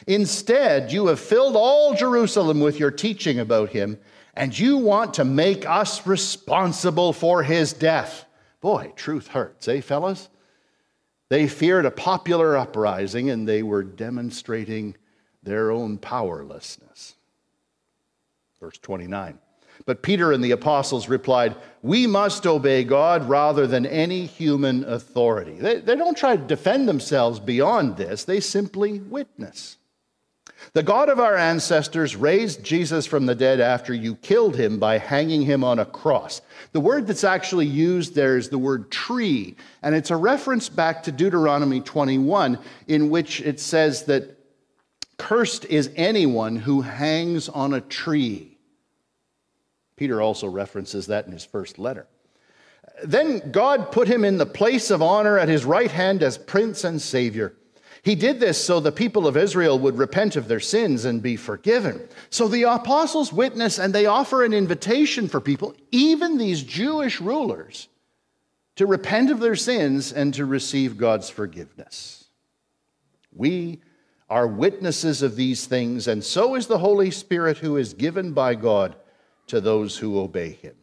Instead, 0.08 0.92
you 0.92 1.08
have 1.08 1.20
filled 1.20 1.56
all 1.56 1.94
Jerusalem 1.94 2.62
with 2.62 2.80
your 2.80 2.92
teaching 2.92 3.40
about 3.40 3.70
him 3.70 4.00
and 4.40 4.58
you 4.58 4.78
want 4.78 5.16
to 5.16 5.26
make 5.26 5.68
us 5.68 6.08
responsible 6.08 7.12
for 7.12 7.44
his 7.44 7.74
death. 7.74 8.24
Boy, 8.62 8.94
truth 8.96 9.28
hurts, 9.28 9.68
eh, 9.68 9.82
fellas? 9.82 10.30
They 11.28 11.50
feared 11.50 11.86
a 11.86 11.92
popular 11.92 12.58
uprising 12.58 13.30
and 13.30 13.46
they 13.46 13.64
were 13.64 13.84
demonstrating 13.84 14.96
their 15.44 15.72
own 15.72 15.98
powerlessness. 15.98 17.16
Verse 18.62 18.78
29. 18.78 19.38
But 19.86 20.04
Peter 20.04 20.32
and 20.32 20.42
the 20.42 20.52
apostles 20.52 21.10
replied, 21.10 21.56
We 21.82 22.08
must 22.08 22.48
obey 22.48 22.86
God 22.86 23.28
rather 23.28 23.68
than 23.68 23.86
any 23.86 24.26
human 24.26 24.86
authority. 24.86 25.54
They, 25.54 25.82
they 25.82 25.98
don't 25.98 26.18
try 26.18 26.38
to 26.38 26.42
defend 26.42 26.88
themselves 26.88 27.42
beyond 27.42 27.98
this, 27.98 28.24
they 28.24 28.40
simply 28.40 29.00
witness. 29.00 29.76
The 30.74 30.84
God 30.84 31.10
of 31.10 31.20
our 31.20 31.36
ancestors 31.36 32.16
raised 32.16 32.64
Jesus 32.64 33.06
from 33.06 33.26
the 33.26 33.36
dead 33.36 33.60
after 33.60 33.94
you 33.94 34.16
killed 34.16 34.56
him 34.56 34.78
by 34.78 34.98
hanging 34.98 35.42
him 35.42 35.64
on 35.64 35.80
a 35.80 35.86
cross. 35.86 36.42
The 36.74 36.80
word 36.80 37.08
that's 37.08 37.24
actually 37.24 37.66
used 37.66 38.14
there 38.14 38.38
is 38.38 38.50
the 38.50 38.58
word 38.58 38.92
tree, 38.92 39.56
and 39.82 39.96
it's 39.96 40.12
a 40.12 40.16
reference 40.16 40.70
back 40.70 41.04
to 41.04 41.12
Deuteronomy 41.12 41.82
21, 41.82 42.60
in 42.88 43.10
which 43.10 43.42
it 43.42 43.60
says 43.60 44.04
that 44.04 44.38
cursed 45.18 45.66
is 45.66 45.92
anyone 45.96 46.56
who 46.56 46.82
hangs 46.82 47.50
on 47.50 47.74
a 47.74 47.82
tree. 47.82 48.58
Peter 49.96 50.22
also 50.22 50.48
references 50.48 51.08
that 51.08 51.26
in 51.26 51.32
his 51.32 51.46
first 51.46 51.78
letter. 51.80 52.08
Then 53.04 53.52
God 53.52 53.92
put 53.92 54.08
him 54.08 54.24
in 54.24 54.38
the 54.38 54.46
place 54.46 54.92
of 54.92 55.02
honor 55.02 55.38
at 55.38 55.50
his 55.50 55.66
right 55.66 55.92
hand 55.92 56.24
as 56.24 56.38
prince 56.38 56.84
and 56.84 57.02
savior. 57.02 57.54
He 58.04 58.16
did 58.16 58.40
this 58.40 58.64
so 58.64 58.80
the 58.80 58.92
people 58.92 59.28
of 59.28 59.36
Israel 59.36 59.78
would 59.80 59.98
repent 59.98 60.36
of 60.36 60.48
their 60.48 60.60
sins 60.60 61.06
and 61.06 61.22
be 61.22 61.36
forgiven. 61.36 62.08
So 62.30 62.48
the 62.48 62.64
apostles 62.64 63.34
witness 63.34 63.78
and 63.78 63.94
they 63.94 64.06
offer 64.06 64.44
an 64.44 64.54
invitation 64.54 65.28
for 65.28 65.42
people, 65.42 65.76
even 65.92 66.38
these 66.38 66.64
Jewish 66.64 67.20
rulers, 67.20 67.90
to 68.78 68.86
repent 68.86 69.32
of 69.32 69.40
their 69.42 69.56
sins 69.56 70.14
and 70.14 70.34
to 70.36 70.46
receive 70.46 70.98
God's 70.98 71.30
forgiveness. 71.30 72.26
We 73.36 73.82
are 74.30 74.48
witnesses 74.48 75.22
of 75.22 75.36
these 75.36 75.66
things, 75.66 76.08
and 76.08 76.24
so 76.24 76.56
is 76.56 76.68
the 76.68 76.78
Holy 76.78 77.12
Spirit 77.12 77.58
who 77.58 77.78
is 77.78 77.94
given 77.94 78.32
by 78.32 78.56
God 78.56 78.96
to 79.48 79.60
those 79.60 79.98
who 79.98 80.20
obey 80.20 80.52
him. 80.52 80.76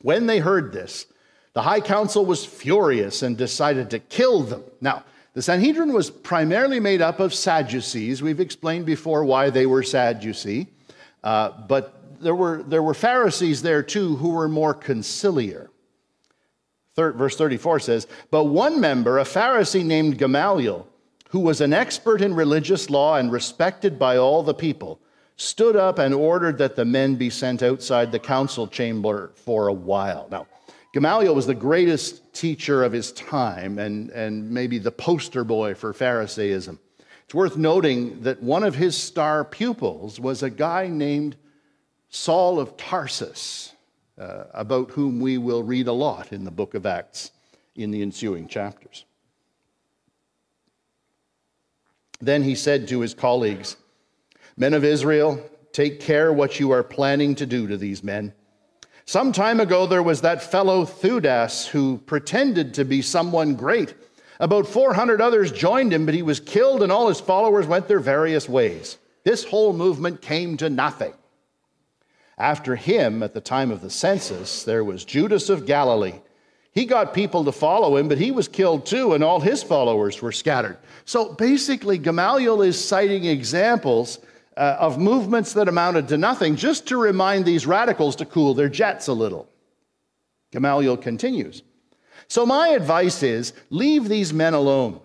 When 0.00 0.26
they 0.26 0.40
heard 0.40 0.72
this, 0.72 1.06
the 1.52 1.62
high 1.62 1.80
council 1.80 2.24
was 2.24 2.44
furious 2.44 3.22
and 3.22 3.36
decided 3.36 3.90
to 3.90 3.98
kill 3.98 4.42
them. 4.42 4.64
Now, 4.80 5.04
the 5.34 5.42
Sanhedrin 5.42 5.92
was 5.92 6.10
primarily 6.10 6.78
made 6.78 7.00
up 7.00 7.18
of 7.18 7.32
Sadducees. 7.32 8.22
We've 8.22 8.40
explained 8.40 8.84
before 8.84 9.24
why 9.24 9.48
they 9.50 9.64
were 9.64 9.82
sad, 9.82 10.22
you 10.22 10.34
see. 10.34 10.66
Uh, 11.24 11.50
but 11.66 12.20
there 12.22 12.34
were, 12.34 12.62
there 12.62 12.82
were 12.82 12.94
Pharisees 12.94 13.62
there 13.62 13.82
too 13.82 14.16
who 14.16 14.30
were 14.30 14.48
more 14.48 14.74
conciliar. 14.74 15.68
Third, 16.94 17.16
verse 17.16 17.36
34 17.36 17.80
says, 17.80 18.06
But 18.30 18.44
one 18.44 18.78
member, 18.78 19.18
a 19.18 19.24
Pharisee 19.24 19.84
named 19.84 20.18
Gamaliel, 20.18 20.86
who 21.30 21.40
was 21.40 21.62
an 21.62 21.72
expert 21.72 22.20
in 22.20 22.34
religious 22.34 22.90
law 22.90 23.16
and 23.16 23.32
respected 23.32 23.98
by 23.98 24.18
all 24.18 24.42
the 24.42 24.52
people, 24.52 25.00
stood 25.36 25.76
up 25.76 25.98
and 25.98 26.12
ordered 26.12 26.58
that 26.58 26.76
the 26.76 26.84
men 26.84 27.16
be 27.16 27.30
sent 27.30 27.62
outside 27.62 28.12
the 28.12 28.18
council 28.18 28.66
chamber 28.66 29.32
for 29.34 29.68
a 29.68 29.72
while. 29.72 30.28
Now, 30.30 30.46
Gamaliel 30.92 31.34
was 31.34 31.46
the 31.46 31.54
greatest 31.54 32.34
teacher 32.34 32.84
of 32.84 32.92
his 32.92 33.12
time 33.12 33.78
and, 33.78 34.10
and 34.10 34.50
maybe 34.50 34.78
the 34.78 34.92
poster 34.92 35.42
boy 35.42 35.74
for 35.74 35.92
Pharisaism. 35.94 36.78
It's 37.24 37.34
worth 37.34 37.56
noting 37.56 38.22
that 38.22 38.42
one 38.42 38.62
of 38.62 38.74
his 38.74 38.96
star 38.96 39.42
pupils 39.42 40.20
was 40.20 40.42
a 40.42 40.50
guy 40.50 40.88
named 40.88 41.36
Saul 42.10 42.60
of 42.60 42.76
Tarsus, 42.76 43.72
uh, 44.18 44.44
about 44.52 44.90
whom 44.90 45.18
we 45.18 45.38
will 45.38 45.62
read 45.62 45.88
a 45.88 45.92
lot 45.92 46.30
in 46.30 46.44
the 46.44 46.50
book 46.50 46.74
of 46.74 46.84
Acts 46.84 47.30
in 47.74 47.90
the 47.90 48.02
ensuing 48.02 48.48
chapters. 48.48 49.06
Then 52.20 52.42
he 52.42 52.54
said 52.54 52.86
to 52.88 53.00
his 53.00 53.14
colleagues, 53.14 53.76
Men 54.58 54.74
of 54.74 54.84
Israel, 54.84 55.42
take 55.72 56.00
care 56.00 56.34
what 56.34 56.60
you 56.60 56.70
are 56.70 56.82
planning 56.82 57.34
to 57.36 57.46
do 57.46 57.66
to 57.66 57.78
these 57.78 58.04
men. 58.04 58.34
Some 59.04 59.32
time 59.32 59.60
ago, 59.60 59.86
there 59.86 60.02
was 60.02 60.20
that 60.20 60.42
fellow 60.42 60.84
Theudas 60.84 61.66
who 61.66 61.98
pretended 61.98 62.74
to 62.74 62.84
be 62.84 63.02
someone 63.02 63.54
great. 63.54 63.94
About 64.38 64.66
400 64.66 65.20
others 65.20 65.52
joined 65.52 65.92
him, 65.92 66.06
but 66.06 66.14
he 66.14 66.22
was 66.22 66.40
killed, 66.40 66.82
and 66.82 66.90
all 66.90 67.08
his 67.08 67.20
followers 67.20 67.66
went 67.66 67.88
their 67.88 68.00
various 68.00 68.48
ways. 68.48 68.98
This 69.24 69.44
whole 69.44 69.72
movement 69.72 70.20
came 70.20 70.56
to 70.56 70.70
nothing. 70.70 71.12
After 72.38 72.76
him, 72.76 73.22
at 73.22 73.34
the 73.34 73.40
time 73.40 73.70
of 73.70 73.82
the 73.82 73.90
census, 73.90 74.64
there 74.64 74.82
was 74.82 75.04
Judas 75.04 75.48
of 75.48 75.66
Galilee. 75.66 76.20
He 76.72 76.86
got 76.86 77.12
people 77.12 77.44
to 77.44 77.52
follow 77.52 77.96
him, 77.96 78.08
but 78.08 78.18
he 78.18 78.30
was 78.30 78.48
killed 78.48 78.86
too, 78.86 79.12
and 79.12 79.22
all 79.22 79.40
his 79.40 79.62
followers 79.62 80.22
were 80.22 80.32
scattered. 80.32 80.78
So 81.04 81.34
basically, 81.34 81.98
Gamaliel 81.98 82.62
is 82.62 82.82
citing 82.82 83.26
examples 83.26 84.18
uh, 84.56 84.76
of 84.78 84.98
movements 84.98 85.52
that 85.54 85.68
amounted 85.68 86.08
to 86.08 86.18
nothing 86.18 86.56
just 86.56 86.86
to 86.88 86.96
remind 86.96 87.44
these 87.44 87.66
radicals 87.66 88.16
to 88.16 88.26
cool 88.26 88.54
their 88.54 88.68
jets 88.68 89.08
a 89.08 89.12
little. 89.12 89.48
Gamaliel 90.50 90.96
continues. 90.96 91.62
So, 92.28 92.46
my 92.46 92.68
advice 92.68 93.22
is 93.22 93.52
leave 93.70 94.08
these 94.08 94.32
men 94.32 94.54
alone, 94.54 95.00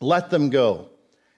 let 0.00 0.30
them 0.30 0.50
go. 0.50 0.88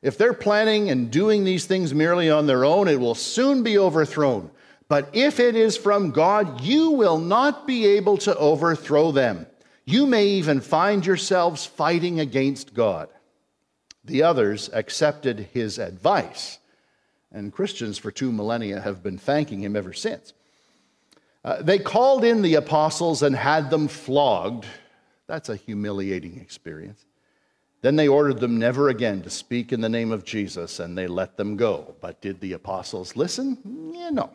If 0.02 0.18
they're 0.18 0.34
planning 0.34 0.90
and 0.90 1.10
doing 1.10 1.44
these 1.44 1.64
things 1.64 1.92
merely 1.92 2.30
on 2.30 2.46
their 2.46 2.64
own, 2.64 2.86
it 2.86 3.00
will 3.00 3.14
soon 3.14 3.62
be 3.62 3.78
overthrown. 3.78 4.50
But 4.88 5.10
if 5.12 5.40
it 5.40 5.56
is 5.56 5.76
from 5.76 6.12
God, 6.12 6.60
you 6.60 6.90
will 6.90 7.18
not 7.18 7.66
be 7.66 7.86
able 7.86 8.16
to 8.18 8.36
overthrow 8.36 9.10
them. 9.10 9.46
You 9.84 10.06
may 10.06 10.26
even 10.26 10.60
find 10.60 11.04
yourselves 11.04 11.66
fighting 11.66 12.20
against 12.20 12.74
God. 12.74 13.08
The 14.04 14.22
others 14.22 14.70
accepted 14.72 15.48
his 15.52 15.78
advice 15.78 16.58
and 17.36 17.52
Christians 17.52 17.98
for 17.98 18.10
two 18.10 18.32
millennia 18.32 18.80
have 18.80 19.02
been 19.02 19.18
thanking 19.18 19.62
him 19.62 19.76
ever 19.76 19.92
since. 19.92 20.32
Uh, 21.44 21.60
they 21.60 21.78
called 21.78 22.24
in 22.24 22.40
the 22.40 22.54
apostles 22.54 23.22
and 23.22 23.36
had 23.36 23.68
them 23.68 23.88
flogged. 23.88 24.64
That's 25.26 25.50
a 25.50 25.56
humiliating 25.56 26.40
experience. 26.40 27.04
Then 27.82 27.94
they 27.94 28.08
ordered 28.08 28.40
them 28.40 28.58
never 28.58 28.88
again 28.88 29.20
to 29.22 29.30
speak 29.30 29.70
in 29.70 29.82
the 29.82 29.88
name 29.88 30.12
of 30.12 30.24
Jesus, 30.24 30.80
and 30.80 30.96
they 30.96 31.06
let 31.06 31.36
them 31.36 31.56
go. 31.56 31.94
But 32.00 32.22
did 32.22 32.40
the 32.40 32.54
apostles 32.54 33.16
listen? 33.16 33.92
Yeah, 33.94 34.08
no. 34.10 34.30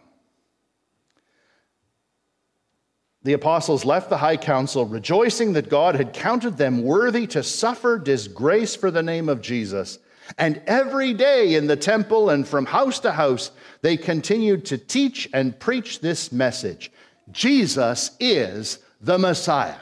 The 3.23 3.33
apostles 3.33 3.83
left 3.83 4.09
the 4.09 4.17
high 4.17 4.37
council, 4.37 4.85
rejoicing 4.85 5.53
that 5.53 5.69
God 5.69 5.95
had 5.95 6.13
counted 6.13 6.57
them 6.57 6.83
worthy 6.83 7.25
to 7.27 7.41
suffer 7.41 7.97
disgrace 7.97 8.75
for 8.75 8.91
the 8.91 9.03
name 9.03 9.27
of 9.27 9.41
Jesus. 9.41 9.97
And 10.37 10.61
every 10.67 11.13
day 11.13 11.55
in 11.55 11.67
the 11.67 11.75
temple 11.75 12.29
and 12.29 12.47
from 12.47 12.65
house 12.65 12.99
to 12.99 13.11
house, 13.11 13.51
they 13.81 13.97
continued 13.97 14.65
to 14.65 14.77
teach 14.77 15.29
and 15.33 15.59
preach 15.59 16.01
this 16.01 16.31
message 16.31 16.91
Jesus 17.31 18.11
is 18.19 18.79
the 18.99 19.17
Messiah. 19.17 19.75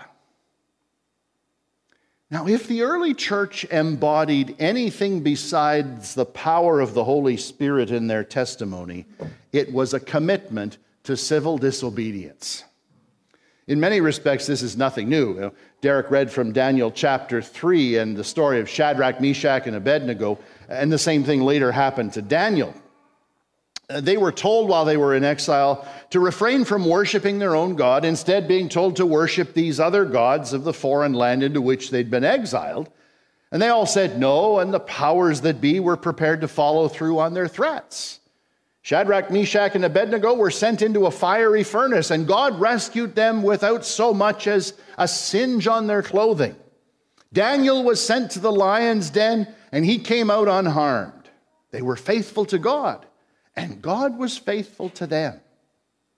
Now, 2.32 2.48
if 2.48 2.68
the 2.68 2.84
early 2.84 3.16
church 3.16 3.66
embodied 3.66 4.56
anything 4.60 5.22
besides 5.22 6.14
the 6.14 6.26
power 6.26 6.80
of 6.80 6.94
the 6.94 7.04
Holy 7.04 7.38
Spirit 7.38 7.90
in 7.90 8.06
their 8.06 8.24
testimony, 8.24 9.08
it 9.52 9.74
was 9.74 9.96
a 9.96 10.00
commitment 10.00 10.78
to 11.04 11.18
civil 11.18 11.58
disobedience. 11.58 12.64
In 13.68 13.80
many 13.80 14.00
respects, 14.00 14.46
this 14.46 14.62
is 14.62 14.78
nothing 14.78 15.10
new. 15.10 15.52
Derek 15.82 16.12
read 16.12 16.30
from 16.30 16.52
Daniel 16.52 16.92
chapter 16.92 17.42
3 17.42 17.98
and 17.98 18.18
the 18.18 18.24
story 18.24 18.60
of 18.60 18.68
Shadrach, 18.68 19.22
Meshach, 19.22 19.66
and 19.66 19.78
Abednego, 19.78 20.38
and 20.68 20.92
the 20.92 20.98
same 20.98 21.24
thing 21.24 21.42
later 21.42 21.72
happened 21.72 22.14
to 22.14 22.22
Daniel. 22.22 22.74
Uh, 23.90 24.02
they 24.02 24.18
were 24.18 24.32
told 24.32 24.68
while 24.68 24.84
they 24.84 24.98
were 24.98 25.16
in 25.16 25.24
exile 25.24 25.88
to 26.10 26.20
refrain 26.20 26.66
from 26.66 26.86
worshiping 26.86 27.40
their 27.40 27.56
own 27.56 27.76
God, 27.76 28.04
instead, 28.04 28.48
being 28.48 28.68
told 28.68 28.98
to 28.98 29.06
worship 29.06 29.54
these 29.54 29.80
other 29.80 30.04
gods 30.04 30.52
of 30.52 30.66
the 30.66 30.74
foreign 30.74 31.14
land 31.14 31.44
into 31.44 31.62
which 31.62 31.92
they'd 31.92 32.12
been 32.12 32.26
exiled. 32.26 32.90
And 33.52 33.62
they 33.62 33.70
all 33.70 33.88
said 33.88 34.20
no, 34.20 34.60
and 34.60 34.74
the 34.74 34.80
powers 34.82 35.42
that 35.42 35.62
be 35.62 35.80
were 35.80 35.98
prepared 35.98 36.42
to 36.42 36.48
follow 36.48 36.88
through 36.90 37.20
on 37.20 37.34
their 37.34 37.48
threats. 37.48 38.19
Shadrach, 38.90 39.30
Meshach, 39.30 39.76
and 39.76 39.86
Abednego 39.86 40.34
were 40.34 40.50
sent 40.50 40.82
into 40.82 41.06
a 41.06 41.12
fiery 41.12 41.64
furnace, 41.64 42.10
and 42.10 42.28
God 42.28 42.60
rescued 42.60 43.14
them 43.14 43.44
without 43.44 43.86
so 43.86 44.14
much 44.14 44.48
as 44.48 44.74
a 44.98 45.08
singe 45.08 45.68
on 45.68 45.86
their 45.86 46.02
clothing. 46.02 46.56
Daniel 47.32 47.84
was 47.84 48.04
sent 48.04 48.32
to 48.32 48.40
the 48.40 48.52
lion's 48.52 49.12
den, 49.12 49.48
and 49.72 49.86
he 49.86 50.00
came 50.00 50.32
out 50.32 50.48
unharmed. 50.48 51.30
They 51.70 51.84
were 51.84 51.96
faithful 51.96 52.46
to 52.46 52.58
God 52.58 53.06
and 53.60 53.82
God 53.82 54.18
was 54.18 54.38
faithful 54.38 54.90
to 54.92 55.06
them. 55.06 55.40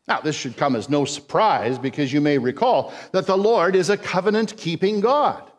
Now, 0.08 0.22
this 0.22 0.36
should 0.36 0.58
come 0.58 0.76
as 0.76 0.90
no 0.90 1.06
surprise 1.06 1.78
because 1.78 2.14
you 2.14 2.22
may 2.22 2.38
recall 2.38 2.94
that 3.12 3.26
the 3.26 3.38
Lord 3.38 3.76
is 3.76 3.90
a 3.90 3.98
covenant 3.98 4.56
keeping 4.58 5.00
God. 5.00 5.51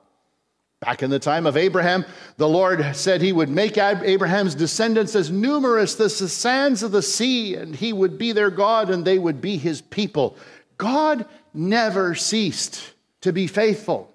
Back 0.82 1.04
in 1.04 1.10
the 1.10 1.20
time 1.20 1.46
of 1.46 1.56
Abraham, 1.56 2.04
the 2.38 2.48
Lord 2.48 2.84
said 2.96 3.22
he 3.22 3.32
would 3.32 3.48
make 3.48 3.78
Abraham's 3.78 4.56
descendants 4.56 5.14
as 5.14 5.30
numerous 5.30 5.98
as 6.00 6.18
the 6.18 6.28
sands 6.28 6.82
of 6.82 6.90
the 6.90 7.02
sea, 7.02 7.54
and 7.54 7.76
he 7.76 7.92
would 7.92 8.18
be 8.18 8.32
their 8.32 8.50
God 8.50 8.90
and 8.90 9.04
they 9.04 9.20
would 9.20 9.40
be 9.40 9.58
his 9.58 9.80
people. 9.80 10.36
God 10.78 11.24
never 11.54 12.16
ceased 12.16 12.94
to 13.20 13.32
be 13.32 13.46
faithful. 13.46 14.12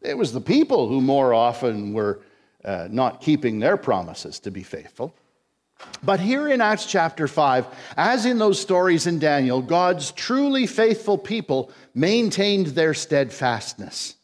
It 0.00 0.16
was 0.16 0.32
the 0.32 0.40
people 0.40 0.88
who 0.88 1.00
more 1.00 1.34
often 1.34 1.92
were 1.92 2.20
uh, 2.64 2.86
not 2.88 3.20
keeping 3.20 3.58
their 3.58 3.76
promises 3.76 4.38
to 4.40 4.52
be 4.52 4.62
faithful. 4.62 5.12
But 6.04 6.20
here 6.20 6.46
in 6.46 6.60
Acts 6.60 6.86
chapter 6.86 7.26
5, 7.26 7.66
as 7.96 8.24
in 8.24 8.38
those 8.38 8.60
stories 8.60 9.08
in 9.08 9.18
Daniel, 9.18 9.60
God's 9.60 10.12
truly 10.12 10.68
faithful 10.68 11.18
people 11.18 11.72
maintained 11.92 12.68
their 12.68 12.94
steadfastness. 12.94 14.14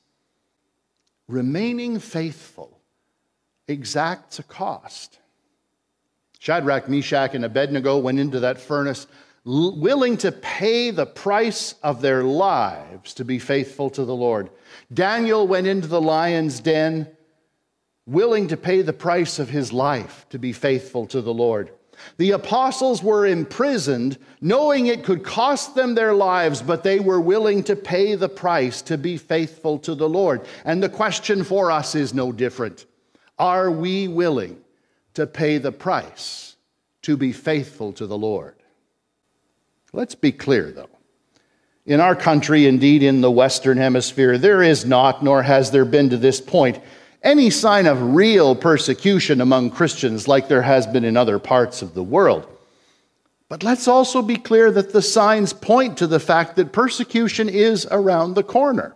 Remaining 1.28 1.98
faithful 1.98 2.80
exacts 3.68 4.38
a 4.38 4.42
cost. 4.42 5.18
Shadrach, 6.38 6.88
Meshach, 6.88 7.34
and 7.34 7.44
Abednego 7.44 7.98
went 7.98 8.18
into 8.18 8.40
that 8.40 8.60
furnace 8.60 9.06
willing 9.44 10.16
to 10.18 10.32
pay 10.32 10.90
the 10.90 11.06
price 11.06 11.74
of 11.82 12.02
their 12.02 12.22
lives 12.22 13.14
to 13.14 13.24
be 13.24 13.38
faithful 13.38 13.88
to 13.90 14.04
the 14.04 14.14
Lord. 14.14 14.50
Daniel 14.92 15.46
went 15.46 15.66
into 15.66 15.88
the 15.88 16.00
lion's 16.00 16.60
den 16.60 17.08
willing 18.06 18.48
to 18.48 18.56
pay 18.56 18.82
the 18.82 18.92
price 18.92 19.38
of 19.38 19.50
his 19.50 19.72
life 19.72 20.26
to 20.30 20.38
be 20.38 20.52
faithful 20.52 21.06
to 21.06 21.20
the 21.20 21.32
Lord. 21.32 21.70
The 22.16 22.32
apostles 22.32 23.02
were 23.02 23.26
imprisoned, 23.26 24.18
knowing 24.40 24.86
it 24.86 25.04
could 25.04 25.24
cost 25.24 25.74
them 25.74 25.94
their 25.94 26.14
lives, 26.14 26.62
but 26.62 26.82
they 26.82 27.00
were 27.00 27.20
willing 27.20 27.62
to 27.64 27.76
pay 27.76 28.14
the 28.14 28.28
price 28.28 28.82
to 28.82 28.98
be 28.98 29.16
faithful 29.16 29.78
to 29.80 29.94
the 29.94 30.08
Lord. 30.08 30.46
And 30.64 30.82
the 30.82 30.88
question 30.88 31.44
for 31.44 31.70
us 31.70 31.94
is 31.94 32.14
no 32.14 32.32
different. 32.32 32.86
Are 33.38 33.70
we 33.70 34.08
willing 34.08 34.58
to 35.14 35.26
pay 35.26 35.58
the 35.58 35.72
price 35.72 36.56
to 37.02 37.16
be 37.16 37.32
faithful 37.32 37.92
to 37.94 38.06
the 38.06 38.18
Lord? 38.18 38.56
Let's 39.92 40.14
be 40.14 40.32
clear, 40.32 40.70
though. 40.70 40.90
In 41.86 42.00
our 42.00 42.14
country, 42.14 42.66
indeed 42.66 43.02
in 43.02 43.22
the 43.22 43.30
Western 43.30 43.78
Hemisphere, 43.78 44.36
there 44.36 44.62
is 44.62 44.84
not, 44.84 45.22
nor 45.22 45.42
has 45.42 45.70
there 45.70 45.86
been 45.86 46.10
to 46.10 46.18
this 46.18 46.40
point, 46.40 46.80
any 47.22 47.50
sign 47.50 47.86
of 47.86 48.14
real 48.14 48.54
persecution 48.54 49.40
among 49.40 49.70
Christians 49.70 50.28
like 50.28 50.48
there 50.48 50.62
has 50.62 50.86
been 50.86 51.04
in 51.04 51.16
other 51.16 51.38
parts 51.38 51.82
of 51.82 51.94
the 51.94 52.02
world. 52.02 52.46
But 53.48 53.62
let's 53.62 53.88
also 53.88 54.22
be 54.22 54.36
clear 54.36 54.70
that 54.70 54.92
the 54.92 55.02
signs 55.02 55.52
point 55.52 55.98
to 55.98 56.06
the 56.06 56.20
fact 56.20 56.56
that 56.56 56.72
persecution 56.72 57.48
is 57.48 57.86
around 57.90 58.34
the 58.34 58.42
corner. 58.42 58.94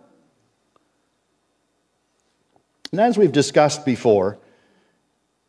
And 2.91 3.01
as 3.01 3.17
we've 3.17 3.31
discussed 3.31 3.85
before, 3.85 4.37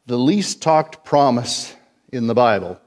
the 0.06 0.18
least 0.18 0.62
talked 0.62 1.04
promise 1.04 1.74
in 2.12 2.26
the 2.26 2.34
Bible 2.34 2.80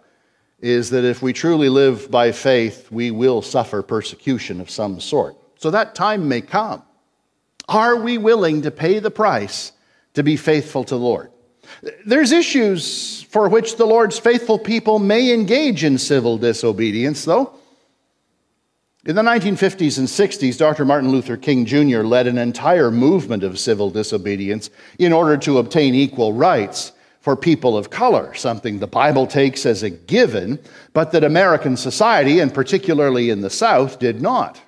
is 0.59 0.89
that 0.89 1.05
if 1.05 1.21
we 1.21 1.33
truly 1.33 1.69
live 1.69 2.09
by 2.09 2.31
faith, 2.31 2.91
we 2.91 3.11
will 3.11 3.43
suffer 3.43 3.83
persecution 3.83 4.59
of 4.59 4.71
some 4.71 4.99
sort. 4.99 5.35
So 5.59 5.69
that 5.69 5.93
time 5.93 6.27
may 6.27 6.41
come. 6.41 6.81
Are 7.69 7.95
we 7.97 8.17
willing 8.17 8.63
to 8.63 8.71
pay 8.71 8.97
the 8.97 9.11
price 9.11 9.73
to 10.17 10.23
be 10.23 10.35
faithful 10.35 10.83
to 10.83 10.95
the 10.95 10.99
Lord. 10.99 11.29
There's 12.03 12.31
issues 12.31 13.21
for 13.29 13.47
which 13.49 13.77
the 13.77 13.85
Lord's 13.85 14.17
faithful 14.17 14.57
people 14.57 14.97
may 14.97 15.31
engage 15.31 15.83
in 15.83 15.99
civil 15.99 16.39
disobedience, 16.39 17.23
though. 17.23 17.53
In 19.05 19.15
the 19.15 19.21
1950s 19.21 19.99
and 19.99 20.07
60s, 20.07 20.57
Dr. 20.57 20.85
Martin 20.85 21.11
Luther 21.11 21.37
King 21.37 21.65
Jr. 21.65 21.99
led 21.99 22.25
an 22.25 22.39
entire 22.39 22.89
movement 22.89 23.43
of 23.43 23.59
civil 23.59 23.91
disobedience 23.91 24.71
in 24.97 25.13
order 25.13 25.37
to 25.37 25.59
obtain 25.59 25.93
equal 25.93 26.33
rights 26.33 26.93
for 27.21 27.35
people 27.35 27.77
of 27.77 27.91
color, 27.91 28.33
something 28.33 28.79
the 28.79 28.87
Bible 28.87 29.27
takes 29.27 29.67
as 29.67 29.83
a 29.83 29.91
given, 29.91 30.57
but 30.93 31.11
that 31.11 31.23
American 31.23 31.77
society, 31.77 32.39
and 32.39 32.51
particularly 32.51 33.29
in 33.29 33.41
the 33.41 33.51
South, 33.51 33.99
did 33.99 34.19
not. 34.19 34.59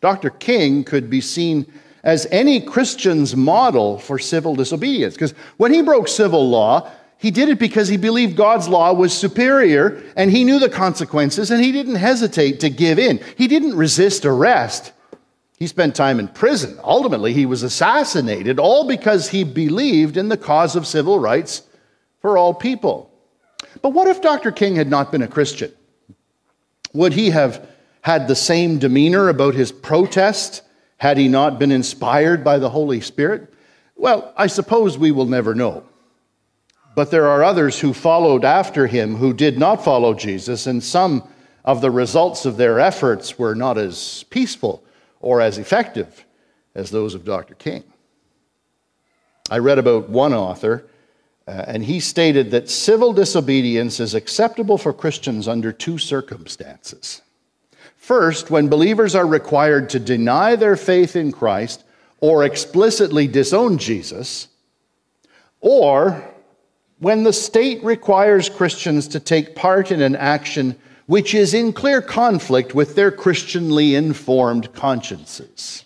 Dr. 0.00 0.30
King 0.30 0.82
could 0.82 1.08
be 1.08 1.20
seen 1.20 1.72
as 2.02 2.26
any 2.30 2.60
Christian's 2.60 3.36
model 3.36 3.98
for 3.98 4.18
civil 4.18 4.54
disobedience. 4.54 5.14
Because 5.14 5.32
when 5.56 5.72
he 5.72 5.82
broke 5.82 6.08
civil 6.08 6.48
law, 6.48 6.90
he 7.16 7.30
did 7.30 7.48
it 7.48 7.58
because 7.60 7.86
he 7.86 7.96
believed 7.96 8.36
God's 8.36 8.68
law 8.68 8.92
was 8.92 9.16
superior 9.16 10.02
and 10.16 10.30
he 10.30 10.42
knew 10.42 10.58
the 10.58 10.68
consequences 10.68 11.50
and 11.52 11.62
he 11.62 11.70
didn't 11.70 11.94
hesitate 11.94 12.58
to 12.60 12.70
give 12.70 12.98
in. 12.98 13.20
He 13.36 13.46
didn't 13.46 13.76
resist 13.76 14.24
arrest. 14.24 14.92
He 15.56 15.68
spent 15.68 15.94
time 15.94 16.18
in 16.18 16.26
prison. 16.26 16.76
Ultimately, 16.82 17.32
he 17.32 17.46
was 17.46 17.62
assassinated, 17.62 18.58
all 18.58 18.88
because 18.88 19.28
he 19.28 19.44
believed 19.44 20.16
in 20.16 20.28
the 20.28 20.36
cause 20.36 20.74
of 20.74 20.88
civil 20.88 21.20
rights 21.20 21.62
for 22.20 22.36
all 22.36 22.52
people. 22.52 23.12
But 23.80 23.90
what 23.90 24.08
if 24.08 24.20
Dr. 24.20 24.50
King 24.50 24.74
had 24.74 24.90
not 24.90 25.12
been 25.12 25.22
a 25.22 25.28
Christian? 25.28 25.72
Would 26.92 27.12
he 27.12 27.30
have 27.30 27.64
had 28.00 28.26
the 28.26 28.34
same 28.34 28.80
demeanor 28.80 29.28
about 29.28 29.54
his 29.54 29.70
protest 29.70 30.62
had 31.02 31.18
he 31.18 31.26
not 31.26 31.58
been 31.58 31.72
inspired 31.72 32.44
by 32.44 32.60
the 32.60 32.70
Holy 32.70 33.00
Spirit? 33.00 33.52
Well, 33.96 34.32
I 34.36 34.46
suppose 34.46 34.96
we 34.96 35.10
will 35.10 35.26
never 35.26 35.52
know. 35.52 35.82
But 36.94 37.10
there 37.10 37.26
are 37.26 37.42
others 37.42 37.80
who 37.80 37.92
followed 37.92 38.44
after 38.44 38.86
him 38.86 39.16
who 39.16 39.34
did 39.34 39.58
not 39.58 39.82
follow 39.82 40.14
Jesus, 40.14 40.68
and 40.68 40.80
some 40.80 41.26
of 41.64 41.80
the 41.80 41.90
results 41.90 42.44
of 42.44 42.56
their 42.56 42.78
efforts 42.78 43.36
were 43.36 43.56
not 43.56 43.78
as 43.78 44.24
peaceful 44.30 44.84
or 45.20 45.40
as 45.40 45.58
effective 45.58 46.24
as 46.76 46.92
those 46.92 47.16
of 47.16 47.24
Dr. 47.24 47.56
King. 47.56 47.82
I 49.50 49.58
read 49.58 49.80
about 49.80 50.08
one 50.08 50.32
author, 50.32 50.86
uh, 51.48 51.64
and 51.66 51.84
he 51.84 51.98
stated 51.98 52.52
that 52.52 52.70
civil 52.70 53.12
disobedience 53.12 53.98
is 53.98 54.14
acceptable 54.14 54.78
for 54.78 54.92
Christians 54.92 55.48
under 55.48 55.72
two 55.72 55.98
circumstances. 55.98 57.22
First, 58.02 58.50
when 58.50 58.66
believers 58.66 59.14
are 59.14 59.24
required 59.24 59.90
to 59.90 60.00
deny 60.00 60.56
their 60.56 60.74
faith 60.74 61.14
in 61.14 61.30
Christ 61.30 61.84
or 62.18 62.42
explicitly 62.42 63.28
disown 63.28 63.78
Jesus, 63.78 64.48
or 65.60 66.20
when 66.98 67.22
the 67.22 67.32
state 67.32 67.82
requires 67.84 68.48
Christians 68.48 69.06
to 69.06 69.20
take 69.20 69.54
part 69.54 69.92
in 69.92 70.02
an 70.02 70.16
action 70.16 70.76
which 71.06 71.32
is 71.32 71.54
in 71.54 71.72
clear 71.72 72.02
conflict 72.02 72.74
with 72.74 72.96
their 72.96 73.12
Christianly 73.12 73.94
informed 73.94 74.74
consciences. 74.74 75.84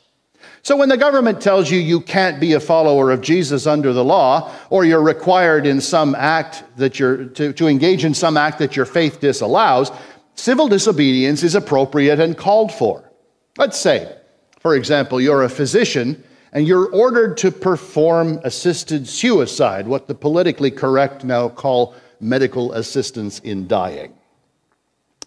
So 0.63 0.75
when 0.75 0.89
the 0.89 0.97
government 0.97 1.43
tells 1.43 1.71
you 1.71 1.79
you 1.79 2.01
can't 2.01 2.41
be 2.41 2.55
a 2.55 2.61
follower 2.61 3.11
of 3.11 3.21
Jesus 3.21 3.67
under 3.67 3.93
the 3.93 4.03
law, 4.03 4.51
or 4.71 4.87
you're 4.87 5.03
required 5.03 5.67
in 5.67 5.83
some 5.83 6.15
act 6.15 6.65
that 6.79 6.99
you're 6.99 7.27
to, 7.27 7.53
to 7.53 7.69
engage 7.69 8.07
in 8.07 8.15
some 8.15 8.39
act 8.39 8.59
that 8.61 8.75
your 8.75 8.87
faith 8.87 9.21
disallows, 9.21 9.93
civil 10.37 10.69
disobedience 10.69 11.43
is 11.43 11.55
appropriate 11.55 12.21
and 12.21 12.37
called 12.37 12.73
for. 12.73 13.11
Let's 13.59 13.79
say, 13.79 14.17
for 14.61 14.77
example, 14.77 15.21
you're 15.21 15.43
a 15.43 15.49
physician 15.49 16.23
and 16.53 16.67
you're 16.67 16.91
ordered 16.91 17.37
to 17.39 17.51
perform 17.51 18.41
assisted 18.45 19.07
suicide, 19.07 19.87
what 19.87 20.07
the 20.07 20.15
politically 20.15 20.71
correct 20.71 21.25
now 21.25 21.49
call 21.49 21.95
medical 22.21 22.73
assistance 22.73 23.41
in 23.41 23.67
dying. 23.67 24.15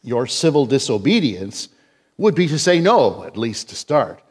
Your 0.02 0.28
civil 0.28 0.66
disobedience 0.66 1.70
would 2.18 2.36
be 2.36 2.48
to 2.48 2.58
say 2.58 2.80
no, 2.80 3.24
at 3.24 3.38
least 3.38 3.70
to 3.70 3.76
start. 3.76 4.22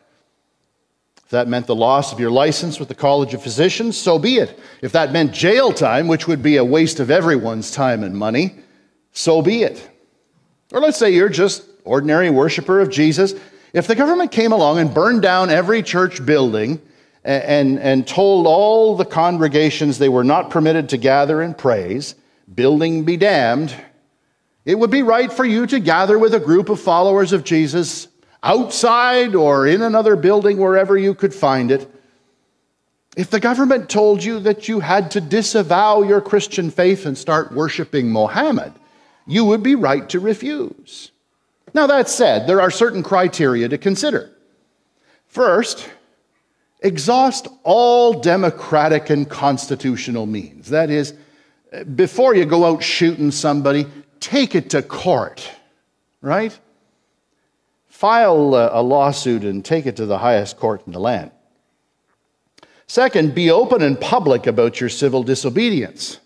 If 1.24 1.30
that 1.30 1.46
meant 1.46 1.66
the 1.66 1.74
loss 1.74 2.12
of 2.12 2.20
your 2.20 2.30
license 2.30 2.78
with 2.78 2.88
the 2.88 2.94
College 2.94 3.34
of 3.34 3.42
Physicians, 3.42 3.98
so 3.98 4.18
be 4.18 4.38
it. 4.38 4.58
If 4.82 4.92
that 4.92 5.12
meant 5.12 5.32
jail 5.32 5.72
time, 5.72 6.08
which 6.08 6.26
would 6.26 6.42
be 6.42 6.56
a 6.56 6.64
waste 6.64 7.00
of 7.00 7.10
everyone's 7.10 7.70
time 7.70 8.02
and 8.02 8.16
money, 8.16 8.56
so 9.12 9.42
be 9.42 9.62
it. 9.62 9.88
Or 10.72 10.80
let's 10.80 10.98
say 10.98 11.10
you're 11.10 11.28
just 11.28 11.64
ordinary 11.84 12.30
worshiper 12.30 12.80
of 12.80 12.90
Jesus. 12.90 13.34
If 13.72 13.86
the 13.86 13.94
government 13.94 14.32
came 14.32 14.52
along 14.52 14.78
and 14.78 14.92
burned 14.92 15.22
down 15.22 15.50
every 15.50 15.82
church 15.82 16.24
building 16.24 16.80
and, 17.24 17.42
and, 17.42 17.78
and 17.80 18.06
told 18.06 18.46
all 18.46 18.96
the 18.96 19.04
congregations 19.04 19.98
they 19.98 20.08
were 20.08 20.24
not 20.24 20.50
permitted 20.50 20.90
to 20.90 20.96
gather 20.96 21.40
and 21.40 21.56
praise, 21.56 22.14
building 22.54 23.04
be 23.04 23.16
damned, 23.16 23.74
it 24.64 24.78
would 24.78 24.90
be 24.90 25.02
right 25.02 25.32
for 25.32 25.44
you 25.44 25.66
to 25.66 25.80
gather 25.80 26.18
with 26.18 26.34
a 26.34 26.40
group 26.40 26.68
of 26.68 26.80
followers 26.80 27.32
of 27.32 27.44
Jesus 27.44 28.08
outside 28.42 29.34
or 29.34 29.66
in 29.66 29.82
another 29.82 30.16
building, 30.16 30.58
wherever 30.58 30.96
you 30.96 31.14
could 31.14 31.34
find 31.34 31.70
it. 31.70 31.90
If 33.16 33.30
the 33.30 33.40
government 33.40 33.88
told 33.88 34.22
you 34.22 34.38
that 34.40 34.68
you 34.68 34.80
had 34.80 35.10
to 35.12 35.20
disavow 35.20 36.02
your 36.02 36.20
Christian 36.20 36.70
faith 36.70 37.04
and 37.04 37.18
start 37.18 37.52
worshiping 37.52 38.10
Mohammed, 38.10 38.74
you 39.28 39.44
would 39.44 39.62
be 39.62 39.74
right 39.76 40.08
to 40.08 40.18
refuse. 40.18 41.12
Now, 41.74 41.86
that 41.86 42.08
said, 42.08 42.48
there 42.48 42.60
are 42.60 42.70
certain 42.70 43.02
criteria 43.02 43.68
to 43.68 43.78
consider. 43.78 44.30
First, 45.26 45.88
exhaust 46.80 47.46
all 47.62 48.20
democratic 48.20 49.10
and 49.10 49.28
constitutional 49.28 50.24
means. 50.26 50.70
That 50.70 50.88
is, 50.88 51.12
before 51.94 52.34
you 52.34 52.46
go 52.46 52.64
out 52.64 52.82
shooting 52.82 53.30
somebody, 53.30 53.86
take 54.18 54.54
it 54.54 54.70
to 54.70 54.82
court, 54.82 55.48
right? 56.22 56.58
File 57.86 58.54
a 58.72 58.80
lawsuit 58.80 59.44
and 59.44 59.62
take 59.62 59.84
it 59.84 59.96
to 59.96 60.06
the 60.06 60.18
highest 60.18 60.56
court 60.56 60.82
in 60.86 60.92
the 60.92 61.00
land. 61.00 61.30
Second, 62.86 63.34
be 63.34 63.50
open 63.50 63.82
and 63.82 64.00
public 64.00 64.46
about 64.46 64.80
your 64.80 64.88
civil 64.88 65.22
disobedience. 65.22 66.18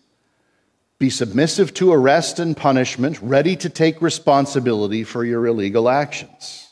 Be 1.02 1.10
submissive 1.10 1.74
to 1.74 1.92
arrest 1.92 2.38
and 2.38 2.56
punishment, 2.56 3.20
ready 3.20 3.56
to 3.56 3.68
take 3.68 4.00
responsibility 4.00 5.02
for 5.02 5.24
your 5.24 5.48
illegal 5.48 5.88
actions. 5.88 6.68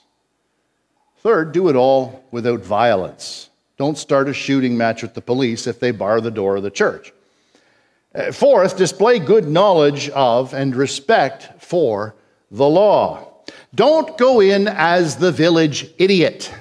Third, 1.18 1.50
do 1.50 1.68
it 1.68 1.74
all 1.74 2.24
without 2.30 2.60
violence. 2.60 3.50
Don't 3.76 3.98
start 3.98 4.28
a 4.28 4.32
shooting 4.32 4.76
match 4.76 5.02
with 5.02 5.14
the 5.14 5.20
police 5.20 5.66
if 5.66 5.80
they 5.80 5.90
bar 5.90 6.20
the 6.20 6.30
door 6.30 6.54
of 6.54 6.62
the 6.62 6.70
church. 6.70 7.12
Uh, 8.14 8.30
fourth, 8.30 8.76
display 8.76 9.18
good 9.18 9.48
knowledge 9.48 10.08
of 10.10 10.54
and 10.54 10.76
respect 10.76 11.60
for 11.60 12.14
the 12.52 12.68
law. 12.68 13.26
Don't 13.74 14.16
go 14.16 14.38
in 14.38 14.68
as 14.68 15.16
the 15.16 15.32
village 15.32 15.90
idiot. 15.98 16.54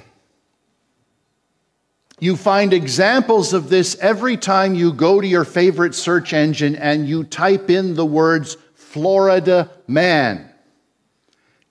You 2.20 2.36
find 2.36 2.74
examples 2.74 3.54
of 3.54 3.70
this 3.70 3.96
every 3.98 4.36
time 4.36 4.74
you 4.74 4.92
go 4.92 5.22
to 5.22 5.26
your 5.26 5.46
favorite 5.46 5.94
search 5.94 6.34
engine 6.34 6.76
and 6.76 7.08
you 7.08 7.24
type 7.24 7.70
in 7.70 7.94
the 7.94 8.04
words 8.04 8.58
Florida 8.74 9.70
man. 9.88 10.50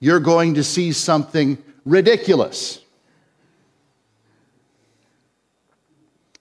You're 0.00 0.18
going 0.18 0.54
to 0.54 0.64
see 0.64 0.90
something 0.90 1.56
ridiculous. 1.84 2.80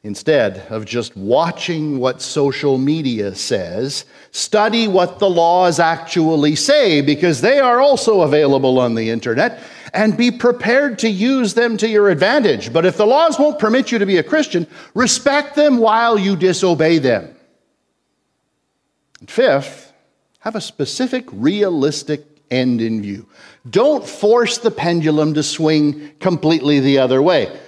Instead 0.01 0.65
of 0.69 0.85
just 0.85 1.15
watching 1.15 1.99
what 1.99 2.21
social 2.21 2.77
media 2.77 3.35
says, 3.35 4.05
study 4.31 4.87
what 4.87 5.19
the 5.19 5.29
laws 5.29 5.77
actually 5.77 6.55
say 6.55 7.01
because 7.01 7.41
they 7.41 7.59
are 7.59 7.79
also 7.79 8.21
available 8.21 8.79
on 8.79 8.95
the 8.95 9.09
internet 9.09 9.61
and 9.93 10.17
be 10.17 10.32
prepared 10.32 10.99
to 10.99 11.10
use 11.10 11.54
them 11.54 11.78
to 11.78 11.88
your 11.88 12.10
advantage. 12.10 12.71
But 12.71 12.86
if 12.86 12.97
the 12.97 13.06
laws 13.06 13.39
won't 13.39 13.60
permit 13.60 13.91
you 13.91 13.99
to 13.99 14.06
be 14.06 14.17
a 14.17 14.23
Christian, 14.23 14.67
respect 14.93 15.56
them 15.56 15.78
while 15.78 16.17
you 16.17 16.36
disobey 16.36 16.99
them. 16.99 17.36
And 19.19 19.30
fifth, 19.30 19.93
have 20.39 20.56
a 20.56 20.62
specific, 20.62 21.25
realistic 21.32 22.25
end 22.49 22.82
in 22.82 23.02
view. 23.02 23.28
Don't 23.69 24.08
force 24.08 24.58
the 24.58 24.71
pendulum 24.71 25.34
to 25.34 25.43
swing 25.43 26.12
completely 26.19 26.80
the 26.80 26.99
other 26.99 27.21
way. 27.21 27.60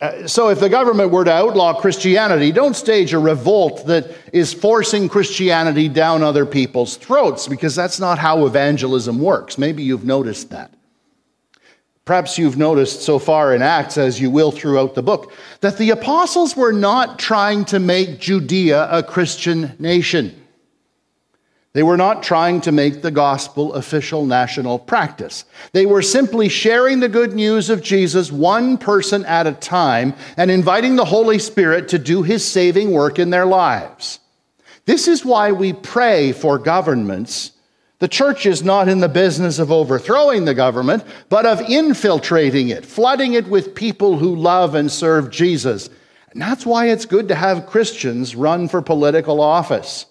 Uh, 0.00 0.26
so, 0.26 0.48
if 0.48 0.58
the 0.58 0.68
government 0.68 1.12
were 1.12 1.24
to 1.24 1.32
outlaw 1.32 1.78
Christianity, 1.78 2.50
don't 2.50 2.74
stage 2.74 3.12
a 3.12 3.18
revolt 3.20 3.86
that 3.86 4.10
is 4.32 4.52
forcing 4.52 5.08
Christianity 5.08 5.88
down 5.88 6.24
other 6.24 6.44
people's 6.44 6.96
throats, 6.96 7.46
because 7.46 7.76
that's 7.76 8.00
not 8.00 8.18
how 8.18 8.46
evangelism 8.46 9.20
works. 9.20 9.58
Maybe 9.58 9.84
you've 9.84 10.04
noticed 10.04 10.50
that. 10.50 10.72
Perhaps 12.04 12.36
you've 12.36 12.56
noticed 12.56 13.02
so 13.02 13.18
far 13.18 13.54
in 13.54 13.62
Acts, 13.62 13.96
as 13.96 14.20
you 14.20 14.30
will 14.30 14.50
throughout 14.50 14.94
the 14.94 15.02
book, 15.02 15.32
that 15.60 15.78
the 15.78 15.90
apostles 15.90 16.56
were 16.56 16.72
not 16.72 17.18
trying 17.18 17.64
to 17.66 17.78
make 17.78 18.18
Judea 18.18 18.88
a 18.90 19.02
Christian 19.02 19.76
nation. 19.78 20.34
They 21.74 21.82
were 21.82 21.96
not 21.96 22.22
trying 22.22 22.60
to 22.62 22.72
make 22.72 23.00
the 23.00 23.10
gospel 23.10 23.72
official 23.72 24.26
national 24.26 24.78
practice. 24.78 25.44
They 25.72 25.86
were 25.86 26.02
simply 26.02 26.50
sharing 26.50 27.00
the 27.00 27.08
good 27.08 27.32
news 27.34 27.70
of 27.70 27.82
Jesus 27.82 28.30
one 28.30 28.76
person 28.76 29.24
at 29.24 29.46
a 29.46 29.52
time 29.52 30.12
and 30.36 30.50
inviting 30.50 30.96
the 30.96 31.06
Holy 31.06 31.38
Spirit 31.38 31.88
to 31.88 31.98
do 31.98 32.22
his 32.22 32.44
saving 32.44 32.90
work 32.90 33.18
in 33.18 33.30
their 33.30 33.46
lives. 33.46 34.18
This 34.84 35.08
is 35.08 35.24
why 35.24 35.52
we 35.52 35.72
pray 35.72 36.32
for 36.32 36.58
governments. 36.58 37.52
The 38.02 38.08
church 38.08 38.46
is 38.46 38.64
not 38.64 38.88
in 38.88 38.98
the 38.98 39.08
business 39.08 39.60
of 39.60 39.70
overthrowing 39.70 40.44
the 40.44 40.54
government, 40.54 41.04
but 41.28 41.46
of 41.46 41.60
infiltrating 41.60 42.70
it, 42.70 42.84
flooding 42.84 43.34
it 43.34 43.46
with 43.46 43.76
people 43.76 44.18
who 44.18 44.34
love 44.34 44.74
and 44.74 44.90
serve 44.90 45.30
Jesus. 45.30 45.88
And 46.32 46.42
that's 46.42 46.66
why 46.66 46.88
it's 46.88 47.06
good 47.06 47.28
to 47.28 47.36
have 47.36 47.68
Christians 47.68 48.34
run 48.34 48.66
for 48.66 48.82
political 48.82 49.40
office. 49.40 50.06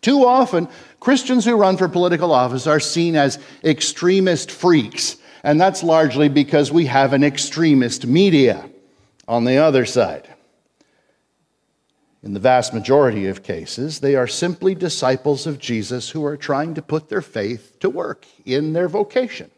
Too 0.00 0.26
often, 0.26 0.66
Christians 0.98 1.44
who 1.44 1.54
run 1.54 1.76
for 1.76 1.88
political 1.88 2.32
office 2.32 2.66
are 2.66 2.80
seen 2.80 3.14
as 3.14 3.38
extremist 3.62 4.50
freaks, 4.50 5.16
and 5.44 5.60
that's 5.60 5.84
largely 5.84 6.28
because 6.28 6.72
we 6.72 6.86
have 6.86 7.12
an 7.12 7.22
extremist 7.22 8.04
media 8.04 8.68
on 9.28 9.44
the 9.44 9.58
other 9.58 9.86
side. 9.86 10.26
In 12.22 12.34
the 12.34 12.40
vast 12.40 12.74
majority 12.74 13.28
of 13.28 13.42
cases, 13.42 14.00
they 14.00 14.14
are 14.14 14.26
simply 14.26 14.74
disciples 14.74 15.46
of 15.46 15.58
Jesus 15.58 16.10
who 16.10 16.24
are 16.24 16.36
trying 16.36 16.74
to 16.74 16.82
put 16.82 17.08
their 17.08 17.22
faith 17.22 17.78
to 17.80 17.88
work 17.88 18.26
in 18.44 18.74
their 18.74 18.88
vocation. 18.88 19.50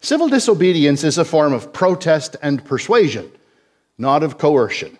Civil 0.00 0.28
disobedience 0.28 1.04
is 1.04 1.18
a 1.18 1.24
form 1.24 1.52
of 1.52 1.72
protest 1.72 2.36
and 2.40 2.64
persuasion, 2.64 3.30
not 3.98 4.22
of 4.22 4.38
coercion. 4.38 4.96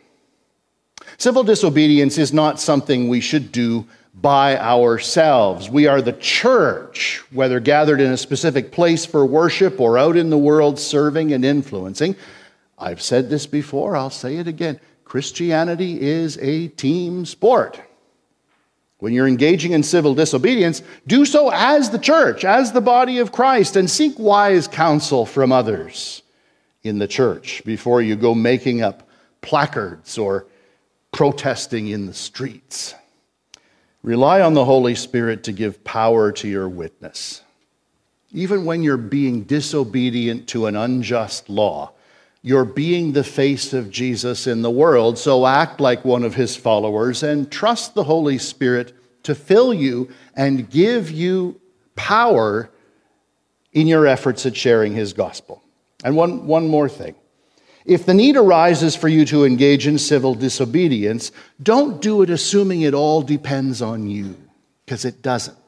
Civil 1.17 1.43
disobedience 1.43 2.19
is 2.19 2.33
not 2.33 2.61
something 2.61 3.09
we 3.09 3.21
should 3.21 3.51
do 3.51 3.87
by 4.15 4.59
ourselves. 4.59 5.71
We 5.71 5.87
are 5.87 6.03
the 6.03 6.13
church, 6.13 7.23
whether 7.31 7.61
gathered 7.61 8.01
in 8.01 8.13
a 8.13 8.17
specific 8.17 8.73
place 8.73 9.07
for 9.07 9.25
worship 9.25 9.81
or 9.81 9.97
out 9.97 10.17
in 10.17 10.29
the 10.29 10.39
world 10.39 10.79
serving 10.79 11.33
and 11.33 11.45
influencing. 11.45 12.17
I've 12.79 13.01
said 13.01 13.31
this 13.31 13.47
before, 13.47 13.97
I'll 13.97 14.11
say 14.11 14.37
it 14.37 14.49
again. 14.49 14.81
Christianity 15.05 16.01
is 16.01 16.39
a 16.39 16.69
team 16.69 17.25
sport. 17.27 17.81
When 18.99 19.13
you're 19.13 19.27
engaging 19.27 19.73
in 19.73 19.83
civil 19.83 20.15
disobedience, 20.15 20.81
do 21.07 21.25
so 21.25 21.51
as 21.53 21.91
the 21.91 21.99
church, 21.99 22.45
as 22.45 22.71
the 22.71 22.81
body 22.81 23.19
of 23.19 23.33
Christ, 23.33 23.75
and 23.75 23.91
seek 23.91 24.17
wise 24.19 24.69
counsel 24.69 25.27
from 25.27 25.51
others 25.51 26.23
in 26.85 26.99
the 26.99 27.09
church 27.09 27.65
before 27.65 28.01
you 28.01 28.15
go 28.15 28.35
making 28.35 28.81
up 28.81 29.09
placards 29.41 30.19
or 30.19 30.47
protesting 31.11 31.89
in 31.89 32.07
the 32.07 32.15
streets. 32.15 32.95
Rely 34.03 34.41
on 34.41 34.55
the 34.55 34.65
Holy 34.65 34.95
Spirit 34.95 35.45
to 35.45 35.53
give 35.53 35.85
power 35.85 36.33
to 36.33 36.49
your 36.49 36.69
witness. 36.69 37.43
Even 38.33 38.65
when 38.65 38.83
you're 38.83 38.97
being 38.97 39.43
disobedient 39.43 40.49
to 40.49 40.67
an 40.67 40.75
unjust 40.75 41.49
law, 41.49 41.93
You're 42.45 42.65
being 42.65 43.13
the 43.13 43.23
face 43.23 43.73
of 43.73 43.91
Jesus 43.91 44.49
in 44.49 44.63
the 44.63 44.71
world, 44.71 45.17
so 45.17 45.47
act 45.47 45.81
like 45.81 46.05
one 46.05 46.25
of 46.25 46.35
his 46.35 46.57
followers 46.57 47.23
and 47.23 47.51
trust 47.51 47.95
the 47.95 48.03
Holy 48.05 48.37
Spirit 48.39 48.93
to 49.23 49.37
fill 49.37 49.73
you 49.73 50.11
and 50.35 50.69
give 50.69 51.11
you 51.11 51.61
power 51.95 52.69
in 53.73 53.87
your 53.87 54.09
efforts 54.09 54.45
at 54.45 54.57
sharing 54.57 54.93
his 54.93 55.13
gospel. 55.13 55.63
And 56.05 56.17
one, 56.17 56.47
one 56.49 56.67
more 56.67 56.89
thing. 56.89 57.15
If 57.85 58.07
the 58.07 58.15
need 58.15 58.37
arises 58.37 58.97
for 58.97 59.09
you 59.09 59.25
to 59.27 59.45
engage 59.45 59.87
in 59.87 59.99
civil 59.99 60.35
disobedience, 60.35 61.31
don't 61.63 62.03
do 62.03 62.23
it 62.23 62.31
assuming 62.31 62.83
it 62.83 62.95
all 62.95 63.23
depends 63.23 63.81
on 63.83 64.09
you, 64.09 64.37
because 64.85 65.05
it 65.05 65.23
doesn't. 65.23 65.62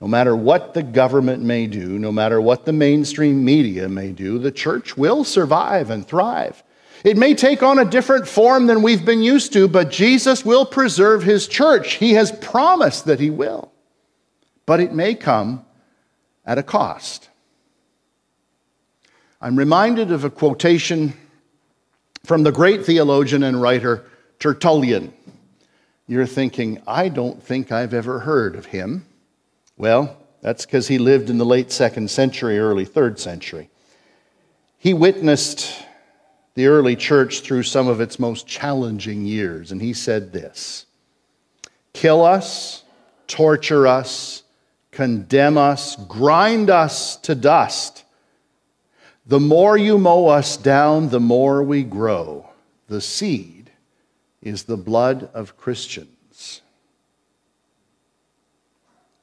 No 0.00 0.06
matter 0.06 0.36
what 0.36 0.74
the 0.74 0.82
government 0.82 1.42
may 1.42 1.66
do, 1.66 1.98
no 1.98 2.12
matter 2.12 2.40
what 2.40 2.64
the 2.64 2.72
mainstream 2.72 3.44
media 3.44 3.88
may 3.88 4.12
do, 4.12 4.38
the 4.38 4.52
church 4.52 4.96
will 4.96 5.24
survive 5.24 5.90
and 5.90 6.06
thrive. 6.06 6.62
It 7.04 7.16
may 7.16 7.34
take 7.34 7.62
on 7.62 7.78
a 7.78 7.84
different 7.84 8.28
form 8.28 8.66
than 8.66 8.82
we've 8.82 9.04
been 9.04 9.22
used 9.22 9.52
to, 9.52 9.68
but 9.68 9.90
Jesus 9.90 10.44
will 10.44 10.66
preserve 10.66 11.22
his 11.22 11.48
church. 11.48 11.94
He 11.94 12.12
has 12.12 12.32
promised 12.32 13.06
that 13.06 13.20
he 13.20 13.30
will. 13.30 13.72
But 14.66 14.80
it 14.80 14.92
may 14.92 15.14
come 15.14 15.64
at 16.44 16.58
a 16.58 16.62
cost. 16.62 17.28
I'm 19.40 19.56
reminded 19.56 20.10
of 20.10 20.24
a 20.24 20.30
quotation 20.30 21.14
from 22.24 22.42
the 22.42 22.52
great 22.52 22.84
theologian 22.84 23.42
and 23.42 23.62
writer 23.62 24.04
Tertullian. 24.38 25.12
You're 26.06 26.26
thinking, 26.26 26.82
I 26.86 27.08
don't 27.08 27.42
think 27.42 27.70
I've 27.70 27.94
ever 27.94 28.20
heard 28.20 28.56
of 28.56 28.66
him. 28.66 29.06
Well, 29.78 30.16
that's 30.42 30.66
because 30.66 30.88
he 30.88 30.98
lived 30.98 31.30
in 31.30 31.38
the 31.38 31.46
late 31.46 31.72
second 31.72 32.10
century, 32.10 32.58
early 32.58 32.84
third 32.84 33.18
century. 33.18 33.70
He 34.76 34.92
witnessed 34.92 35.84
the 36.54 36.66
early 36.66 36.96
church 36.96 37.40
through 37.40 37.62
some 37.62 37.88
of 37.88 38.00
its 38.00 38.18
most 38.18 38.46
challenging 38.46 39.24
years, 39.24 39.72
and 39.72 39.80
he 39.80 39.94
said 39.94 40.32
this 40.32 40.84
Kill 41.94 42.22
us, 42.24 42.82
torture 43.26 43.86
us, 43.86 44.42
condemn 44.90 45.56
us, 45.56 45.96
grind 46.06 46.68
us 46.68 47.16
to 47.16 47.34
dust 47.34 48.04
the 49.28 49.38
more 49.38 49.76
you 49.76 49.98
mow 49.98 50.28
us 50.28 50.56
down, 50.56 51.10
the 51.10 51.20
more 51.20 51.62
we 51.62 51.82
grow. 51.82 52.48
The 52.88 53.02
seed 53.02 53.70
is 54.40 54.62
the 54.62 54.78
blood 54.78 55.28
of 55.34 55.58
Christians. 55.58 56.17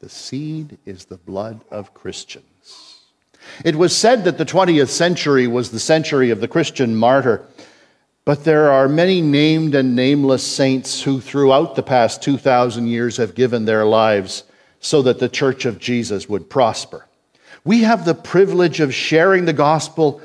The 0.06 0.12
seed 0.12 0.78
is 0.86 1.06
the 1.06 1.18
blood 1.18 1.62
of 1.72 1.96
Christians. 1.96 3.00
It 3.64 3.76
was 3.76 3.96
said 3.96 4.24
that 4.26 4.38
the 4.38 4.46
20th 4.46 4.90
century 4.90 5.48
was 5.48 5.72
the 5.72 5.80
century 5.80 6.30
of 6.30 6.42
the 6.42 6.48
Christian 6.48 6.96
martyr, 6.96 7.44
but 8.24 8.44
there 8.44 8.72
are 8.72 8.88
many 8.88 9.20
named 9.20 9.74
and 9.74 9.96
nameless 9.96 10.44
saints 10.44 11.02
who, 11.02 11.20
throughout 11.20 11.74
the 11.74 11.82
past 11.82 12.22
2,000 12.22 12.86
years, 12.86 13.18
have 13.18 13.34
given 13.34 13.66
their 13.66 13.84
lives 13.84 14.44
so 14.80 15.02
that 15.02 15.18
the 15.18 15.28
church 15.28 15.66
of 15.66 15.80
Jesus 15.80 16.30
would 16.30 16.52
prosper. 16.52 17.08
We 17.64 17.80
have 17.80 18.06
the 18.06 18.14
privilege 18.14 18.82
of 18.82 18.94
sharing 18.94 19.46
the 19.46 19.54
gospel 19.54 20.22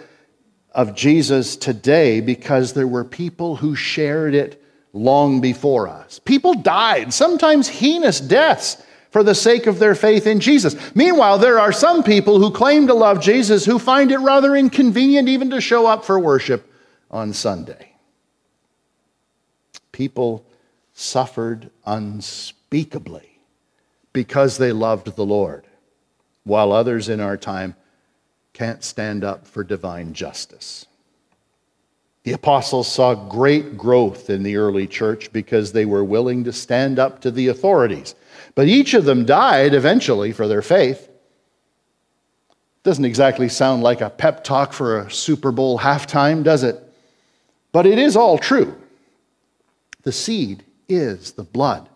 of 0.72 0.94
Jesus 0.94 1.56
today 1.56 2.20
because 2.20 2.74
there 2.74 2.86
were 2.86 3.04
people 3.04 3.56
who 3.56 3.74
shared 3.74 4.34
it 4.34 4.62
long 4.92 5.40
before 5.40 5.88
us. 5.88 6.18
People 6.18 6.52
died, 6.52 7.14
sometimes 7.14 7.66
heinous 7.66 8.20
deaths, 8.20 8.82
for 9.10 9.22
the 9.22 9.34
sake 9.34 9.66
of 9.66 9.78
their 9.78 9.94
faith 9.94 10.26
in 10.26 10.40
Jesus. 10.40 10.76
Meanwhile, 10.94 11.38
there 11.38 11.58
are 11.58 11.72
some 11.72 12.02
people 12.02 12.38
who 12.38 12.50
claim 12.50 12.86
to 12.86 12.94
love 12.94 13.20
Jesus 13.20 13.64
who 13.64 13.78
find 13.78 14.10
it 14.12 14.18
rather 14.18 14.54
inconvenient 14.54 15.28
even 15.28 15.50
to 15.50 15.60
show 15.60 15.86
up 15.86 16.04
for 16.04 16.18
worship 16.18 16.72
on 17.10 17.32
Sunday. 17.32 17.92
People 19.92 20.46
suffered 20.92 21.70
unspeakably 21.84 23.38
because 24.12 24.58
they 24.58 24.72
loved 24.72 25.16
the 25.16 25.24
Lord 25.26 25.66
while 26.44 26.72
others 26.72 27.08
in 27.08 27.20
our 27.20 27.36
time 27.36 27.74
can't 28.52 28.82
stand 28.82 29.24
up 29.24 29.46
for 29.46 29.64
divine 29.64 30.12
justice. 30.12 30.86
The 32.30 32.36
apostles 32.36 32.86
saw 32.86 33.16
great 33.16 33.76
growth 33.76 34.30
in 34.30 34.44
the 34.44 34.54
early 34.54 34.86
church 34.86 35.32
because 35.32 35.72
they 35.72 35.84
were 35.84 36.04
willing 36.04 36.44
to 36.44 36.52
stand 36.52 37.00
up 37.00 37.22
to 37.22 37.32
the 37.32 37.48
authorities. 37.48 38.14
But 38.54 38.68
each 38.68 38.94
of 38.94 39.04
them 39.04 39.24
died 39.24 39.74
eventually 39.74 40.30
for 40.30 40.46
their 40.46 40.62
faith. 40.62 41.08
Doesn't 42.84 43.04
exactly 43.04 43.48
sound 43.48 43.82
like 43.82 44.00
a 44.00 44.10
pep 44.10 44.44
talk 44.44 44.72
for 44.72 45.00
a 45.00 45.10
Super 45.10 45.50
Bowl 45.50 45.80
halftime, 45.80 46.44
does 46.44 46.62
it? 46.62 46.80
But 47.72 47.84
it 47.84 47.98
is 47.98 48.14
all 48.14 48.38
true. 48.38 48.80
The 50.02 50.12
seed 50.12 50.62
is 50.88 51.32
the 51.32 51.42
blood 51.42 51.88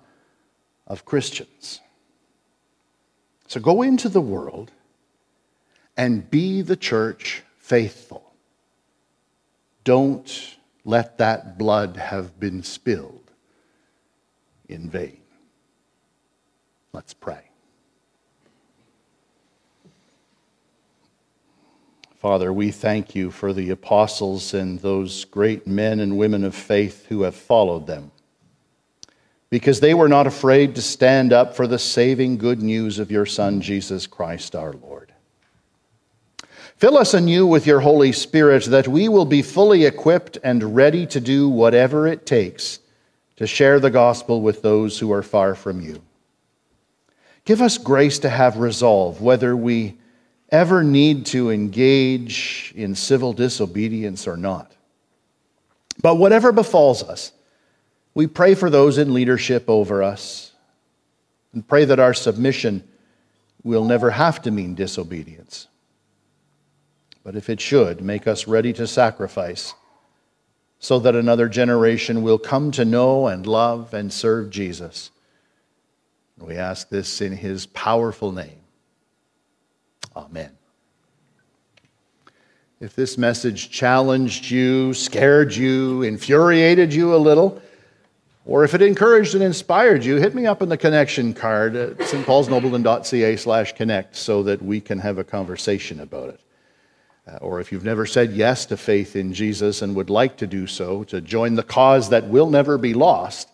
of 0.89 1.05
Christians. 1.05 1.79
So 3.47 3.61
go 3.61 3.83
into 3.83 4.09
the 4.09 4.21
world 4.21 4.73
and 5.97 6.29
be 6.29 6.61
the 6.61 6.77
church 6.77 7.45
faithful. 7.57 8.24
Don't 9.85 10.57
let 10.85 11.19
that 11.19 11.59
blood 11.59 11.97
have 11.97 12.41
been 12.41 12.63
spilled 12.63 13.31
in 14.69 14.91
vain. 14.91 15.21
Let's 16.93 17.15
pray. 17.15 17.51
Father, 22.17 22.53
we 22.53 22.71
thank 22.71 23.15
you 23.15 23.31
for 23.31 23.53
the 23.53 23.69
apostles 23.71 24.55
and 24.55 24.81
those 24.81 25.27
great 25.27 25.67
men 25.67 26.01
and 26.01 26.17
women 26.17 26.43
of 26.45 26.55
faith 26.55 27.07
who 27.09 27.23
have 27.23 27.35
followed 27.35 27.87
them 27.87 28.11
because 29.51 29.79
they 29.79 29.95
were 29.95 30.09
not 30.09 30.27
afraid 30.27 30.75
to 30.75 30.83
stand 30.83 31.33
up 31.33 31.55
for 31.55 31.69
the 31.69 31.79
saving 31.79 32.39
good 32.39 32.61
news 32.61 32.99
of 32.99 33.11
your 33.11 33.25
Son, 33.25 33.61
Jesus 33.61 34.07
Christ 34.07 34.57
our 34.57 34.73
Lord. 34.73 35.14
Fill 36.77 36.99
us 36.99 37.15
anew 37.15 37.47
with 37.47 37.67
your 37.67 37.81
Holy 37.81 38.13
Spirit 38.13 38.65
that 38.65 38.89
we 38.89 39.09
will 39.09 39.25
be 39.25 39.43
fully 39.43 39.85
equipped 39.85 40.39
and 40.43 40.75
ready 40.75 41.07
to 41.07 41.21
do 41.21 41.49
whatever 41.49 42.07
it 42.07 42.27
takes 42.27 42.81
to 43.37 43.47
share 43.47 43.81
the 43.81 43.91
gospel 43.91 44.41
with 44.41 44.63
those 44.63 44.99
who 44.99 45.13
are 45.13 45.23
far 45.23 45.55
from 45.55 45.81
you. 45.81 46.03
Give 47.45 47.61
us 47.61 47.79
grace 47.79 48.19
to 48.21 48.29
have 48.29 48.57
resolve 48.57 49.21
whether 49.21 49.57
we 49.57 49.99
ever 50.51 50.83
need 50.83 51.27
to 51.27 51.51
engage 51.51 52.73
in 52.77 52.95
civil 52.95 53.33
disobedience 53.33 54.27
or 54.27 54.37
not. 54.37 54.73
But 56.01 56.17
whatever 56.17 56.53
befalls 56.53 57.03
us, 57.03 57.33
we 58.15 58.27
pray 58.27 58.55
for 58.55 58.71
those 58.71 58.99
in 58.99 59.15
leadership 59.15 59.65
over 59.69 60.03
us 60.03 60.53
and 61.53 61.67
pray 61.67 61.85
that 61.85 62.01
our 62.01 62.15
submission 62.15 62.87
will 63.63 63.85
never 63.85 64.11
have 64.11 64.43
to 64.43 64.51
mean 64.51 64.75
disobedience. 64.75 65.69
But 67.25 67.35
if 67.35 67.49
it 67.49 67.61
should, 67.61 68.03
make 68.03 68.29
us 68.29 68.47
ready 68.47 68.73
to 68.75 68.87
sacrifice 68.87 69.75
so 70.79 70.99
that 70.99 71.17
another 71.17 71.49
generation 71.49 72.23
will 72.23 72.39
come 72.39 72.71
to 72.73 72.85
know 72.85 73.27
and 73.27 73.47
love 73.47 73.95
and 73.95 74.13
serve 74.13 74.51
Jesus. 74.51 75.11
We 76.39 76.57
ask 76.57 76.91
this 76.91 77.23
in 77.23 77.33
his 77.33 77.65
powerful 77.67 78.33
name. 78.33 78.61
Amen. 80.15 80.51
If 82.81 82.95
this 82.95 83.17
message 83.17 83.71
challenged 83.71 84.51
you, 84.51 84.93
scared 84.93 85.55
you, 85.55 86.03
infuriated 86.03 86.93
you 86.93 87.15
a 87.15 87.17
little, 87.17 87.63
or 88.45 88.65
if 88.65 88.75
it 88.75 88.83
encouraged 88.83 89.35
and 89.35 89.43
inspired 89.43 90.05
you, 90.05 90.17
hit 90.17 90.35
me 90.35 90.45
up 90.45 90.61
in 90.61 90.69
the 90.69 90.77
connection 90.77 91.33
card 91.33 91.77
at 91.77 91.97
stpaulsnobleton.ca 91.99 93.37
slash 93.37 93.73
connect 93.73 94.17
so 94.17 94.43
that 94.43 94.61
we 94.61 94.83
can 94.83 94.99
have 94.99 95.17
a 95.17 95.25
conversation 95.25 96.01
about 96.01 96.29
it. 96.29 96.41
Uh, 97.27 97.37
or 97.37 97.59
if 97.59 97.73
you've 97.73 97.85
never 97.85 98.05
said 98.05 98.33
yes 98.33 98.67
to 98.67 98.77
faith 98.77 99.17
in 99.17 99.33
Jesus 99.33 99.81
and 99.81 99.97
would 99.97 100.11
like 100.11 100.37
to 100.37 100.47
do 100.47 100.67
so, 100.67 101.05
to 101.05 101.21
join 101.21 101.55
the 101.55 101.63
cause 101.63 102.11
that 102.11 102.29
will 102.29 102.51
never 102.51 102.77
be 102.77 102.93
lost, 102.93 103.49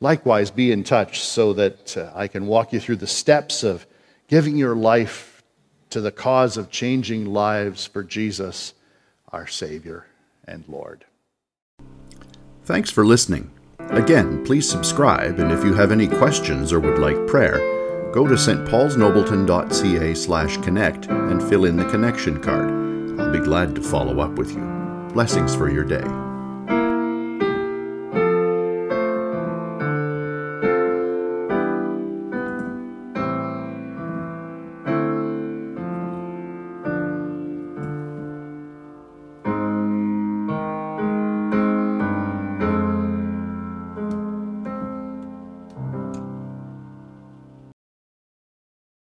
likewise 0.00 0.50
be 0.50 0.72
in 0.72 0.82
touch 0.82 1.20
so 1.20 1.52
that 1.52 1.96
uh, 1.96 2.10
I 2.14 2.26
can 2.26 2.46
walk 2.46 2.72
you 2.72 2.80
through 2.80 2.96
the 2.96 3.06
steps 3.06 3.62
of 3.62 3.86
giving 4.26 4.56
your 4.56 4.74
life 4.74 5.42
to 5.90 6.00
the 6.00 6.10
cause 6.10 6.56
of 6.56 6.70
changing 6.70 7.26
lives 7.26 7.86
for 7.86 8.02
Jesus, 8.02 8.74
our 9.32 9.46
Savior 9.46 10.06
and 10.44 10.64
Lord. 10.66 11.04
Thanks 12.64 12.90
for 12.90 13.06
listening. 13.06 13.52
Again, 13.90 14.44
please 14.44 14.68
subscribe, 14.68 15.38
and 15.38 15.52
if 15.52 15.64
you 15.64 15.74
have 15.74 15.92
any 15.92 16.08
questions 16.08 16.72
or 16.72 16.80
would 16.80 16.98
like 16.98 17.28
prayer, 17.28 18.12
go 18.12 18.26
to 18.26 18.34
stpaulsnobleton.ca 18.34 20.14
slash 20.14 20.56
connect 20.58 21.06
and 21.06 21.40
fill 21.40 21.66
in 21.66 21.76
the 21.76 21.88
connection 21.88 22.42
card. 22.42 22.85
I'll 23.18 23.32
be 23.32 23.38
glad 23.38 23.74
to 23.74 23.82
follow 23.82 24.20
up 24.20 24.32
with 24.32 24.52
you. 24.52 24.64
Blessings 25.12 25.54
for 25.54 25.70
your 25.70 25.84
day. 25.84 26.25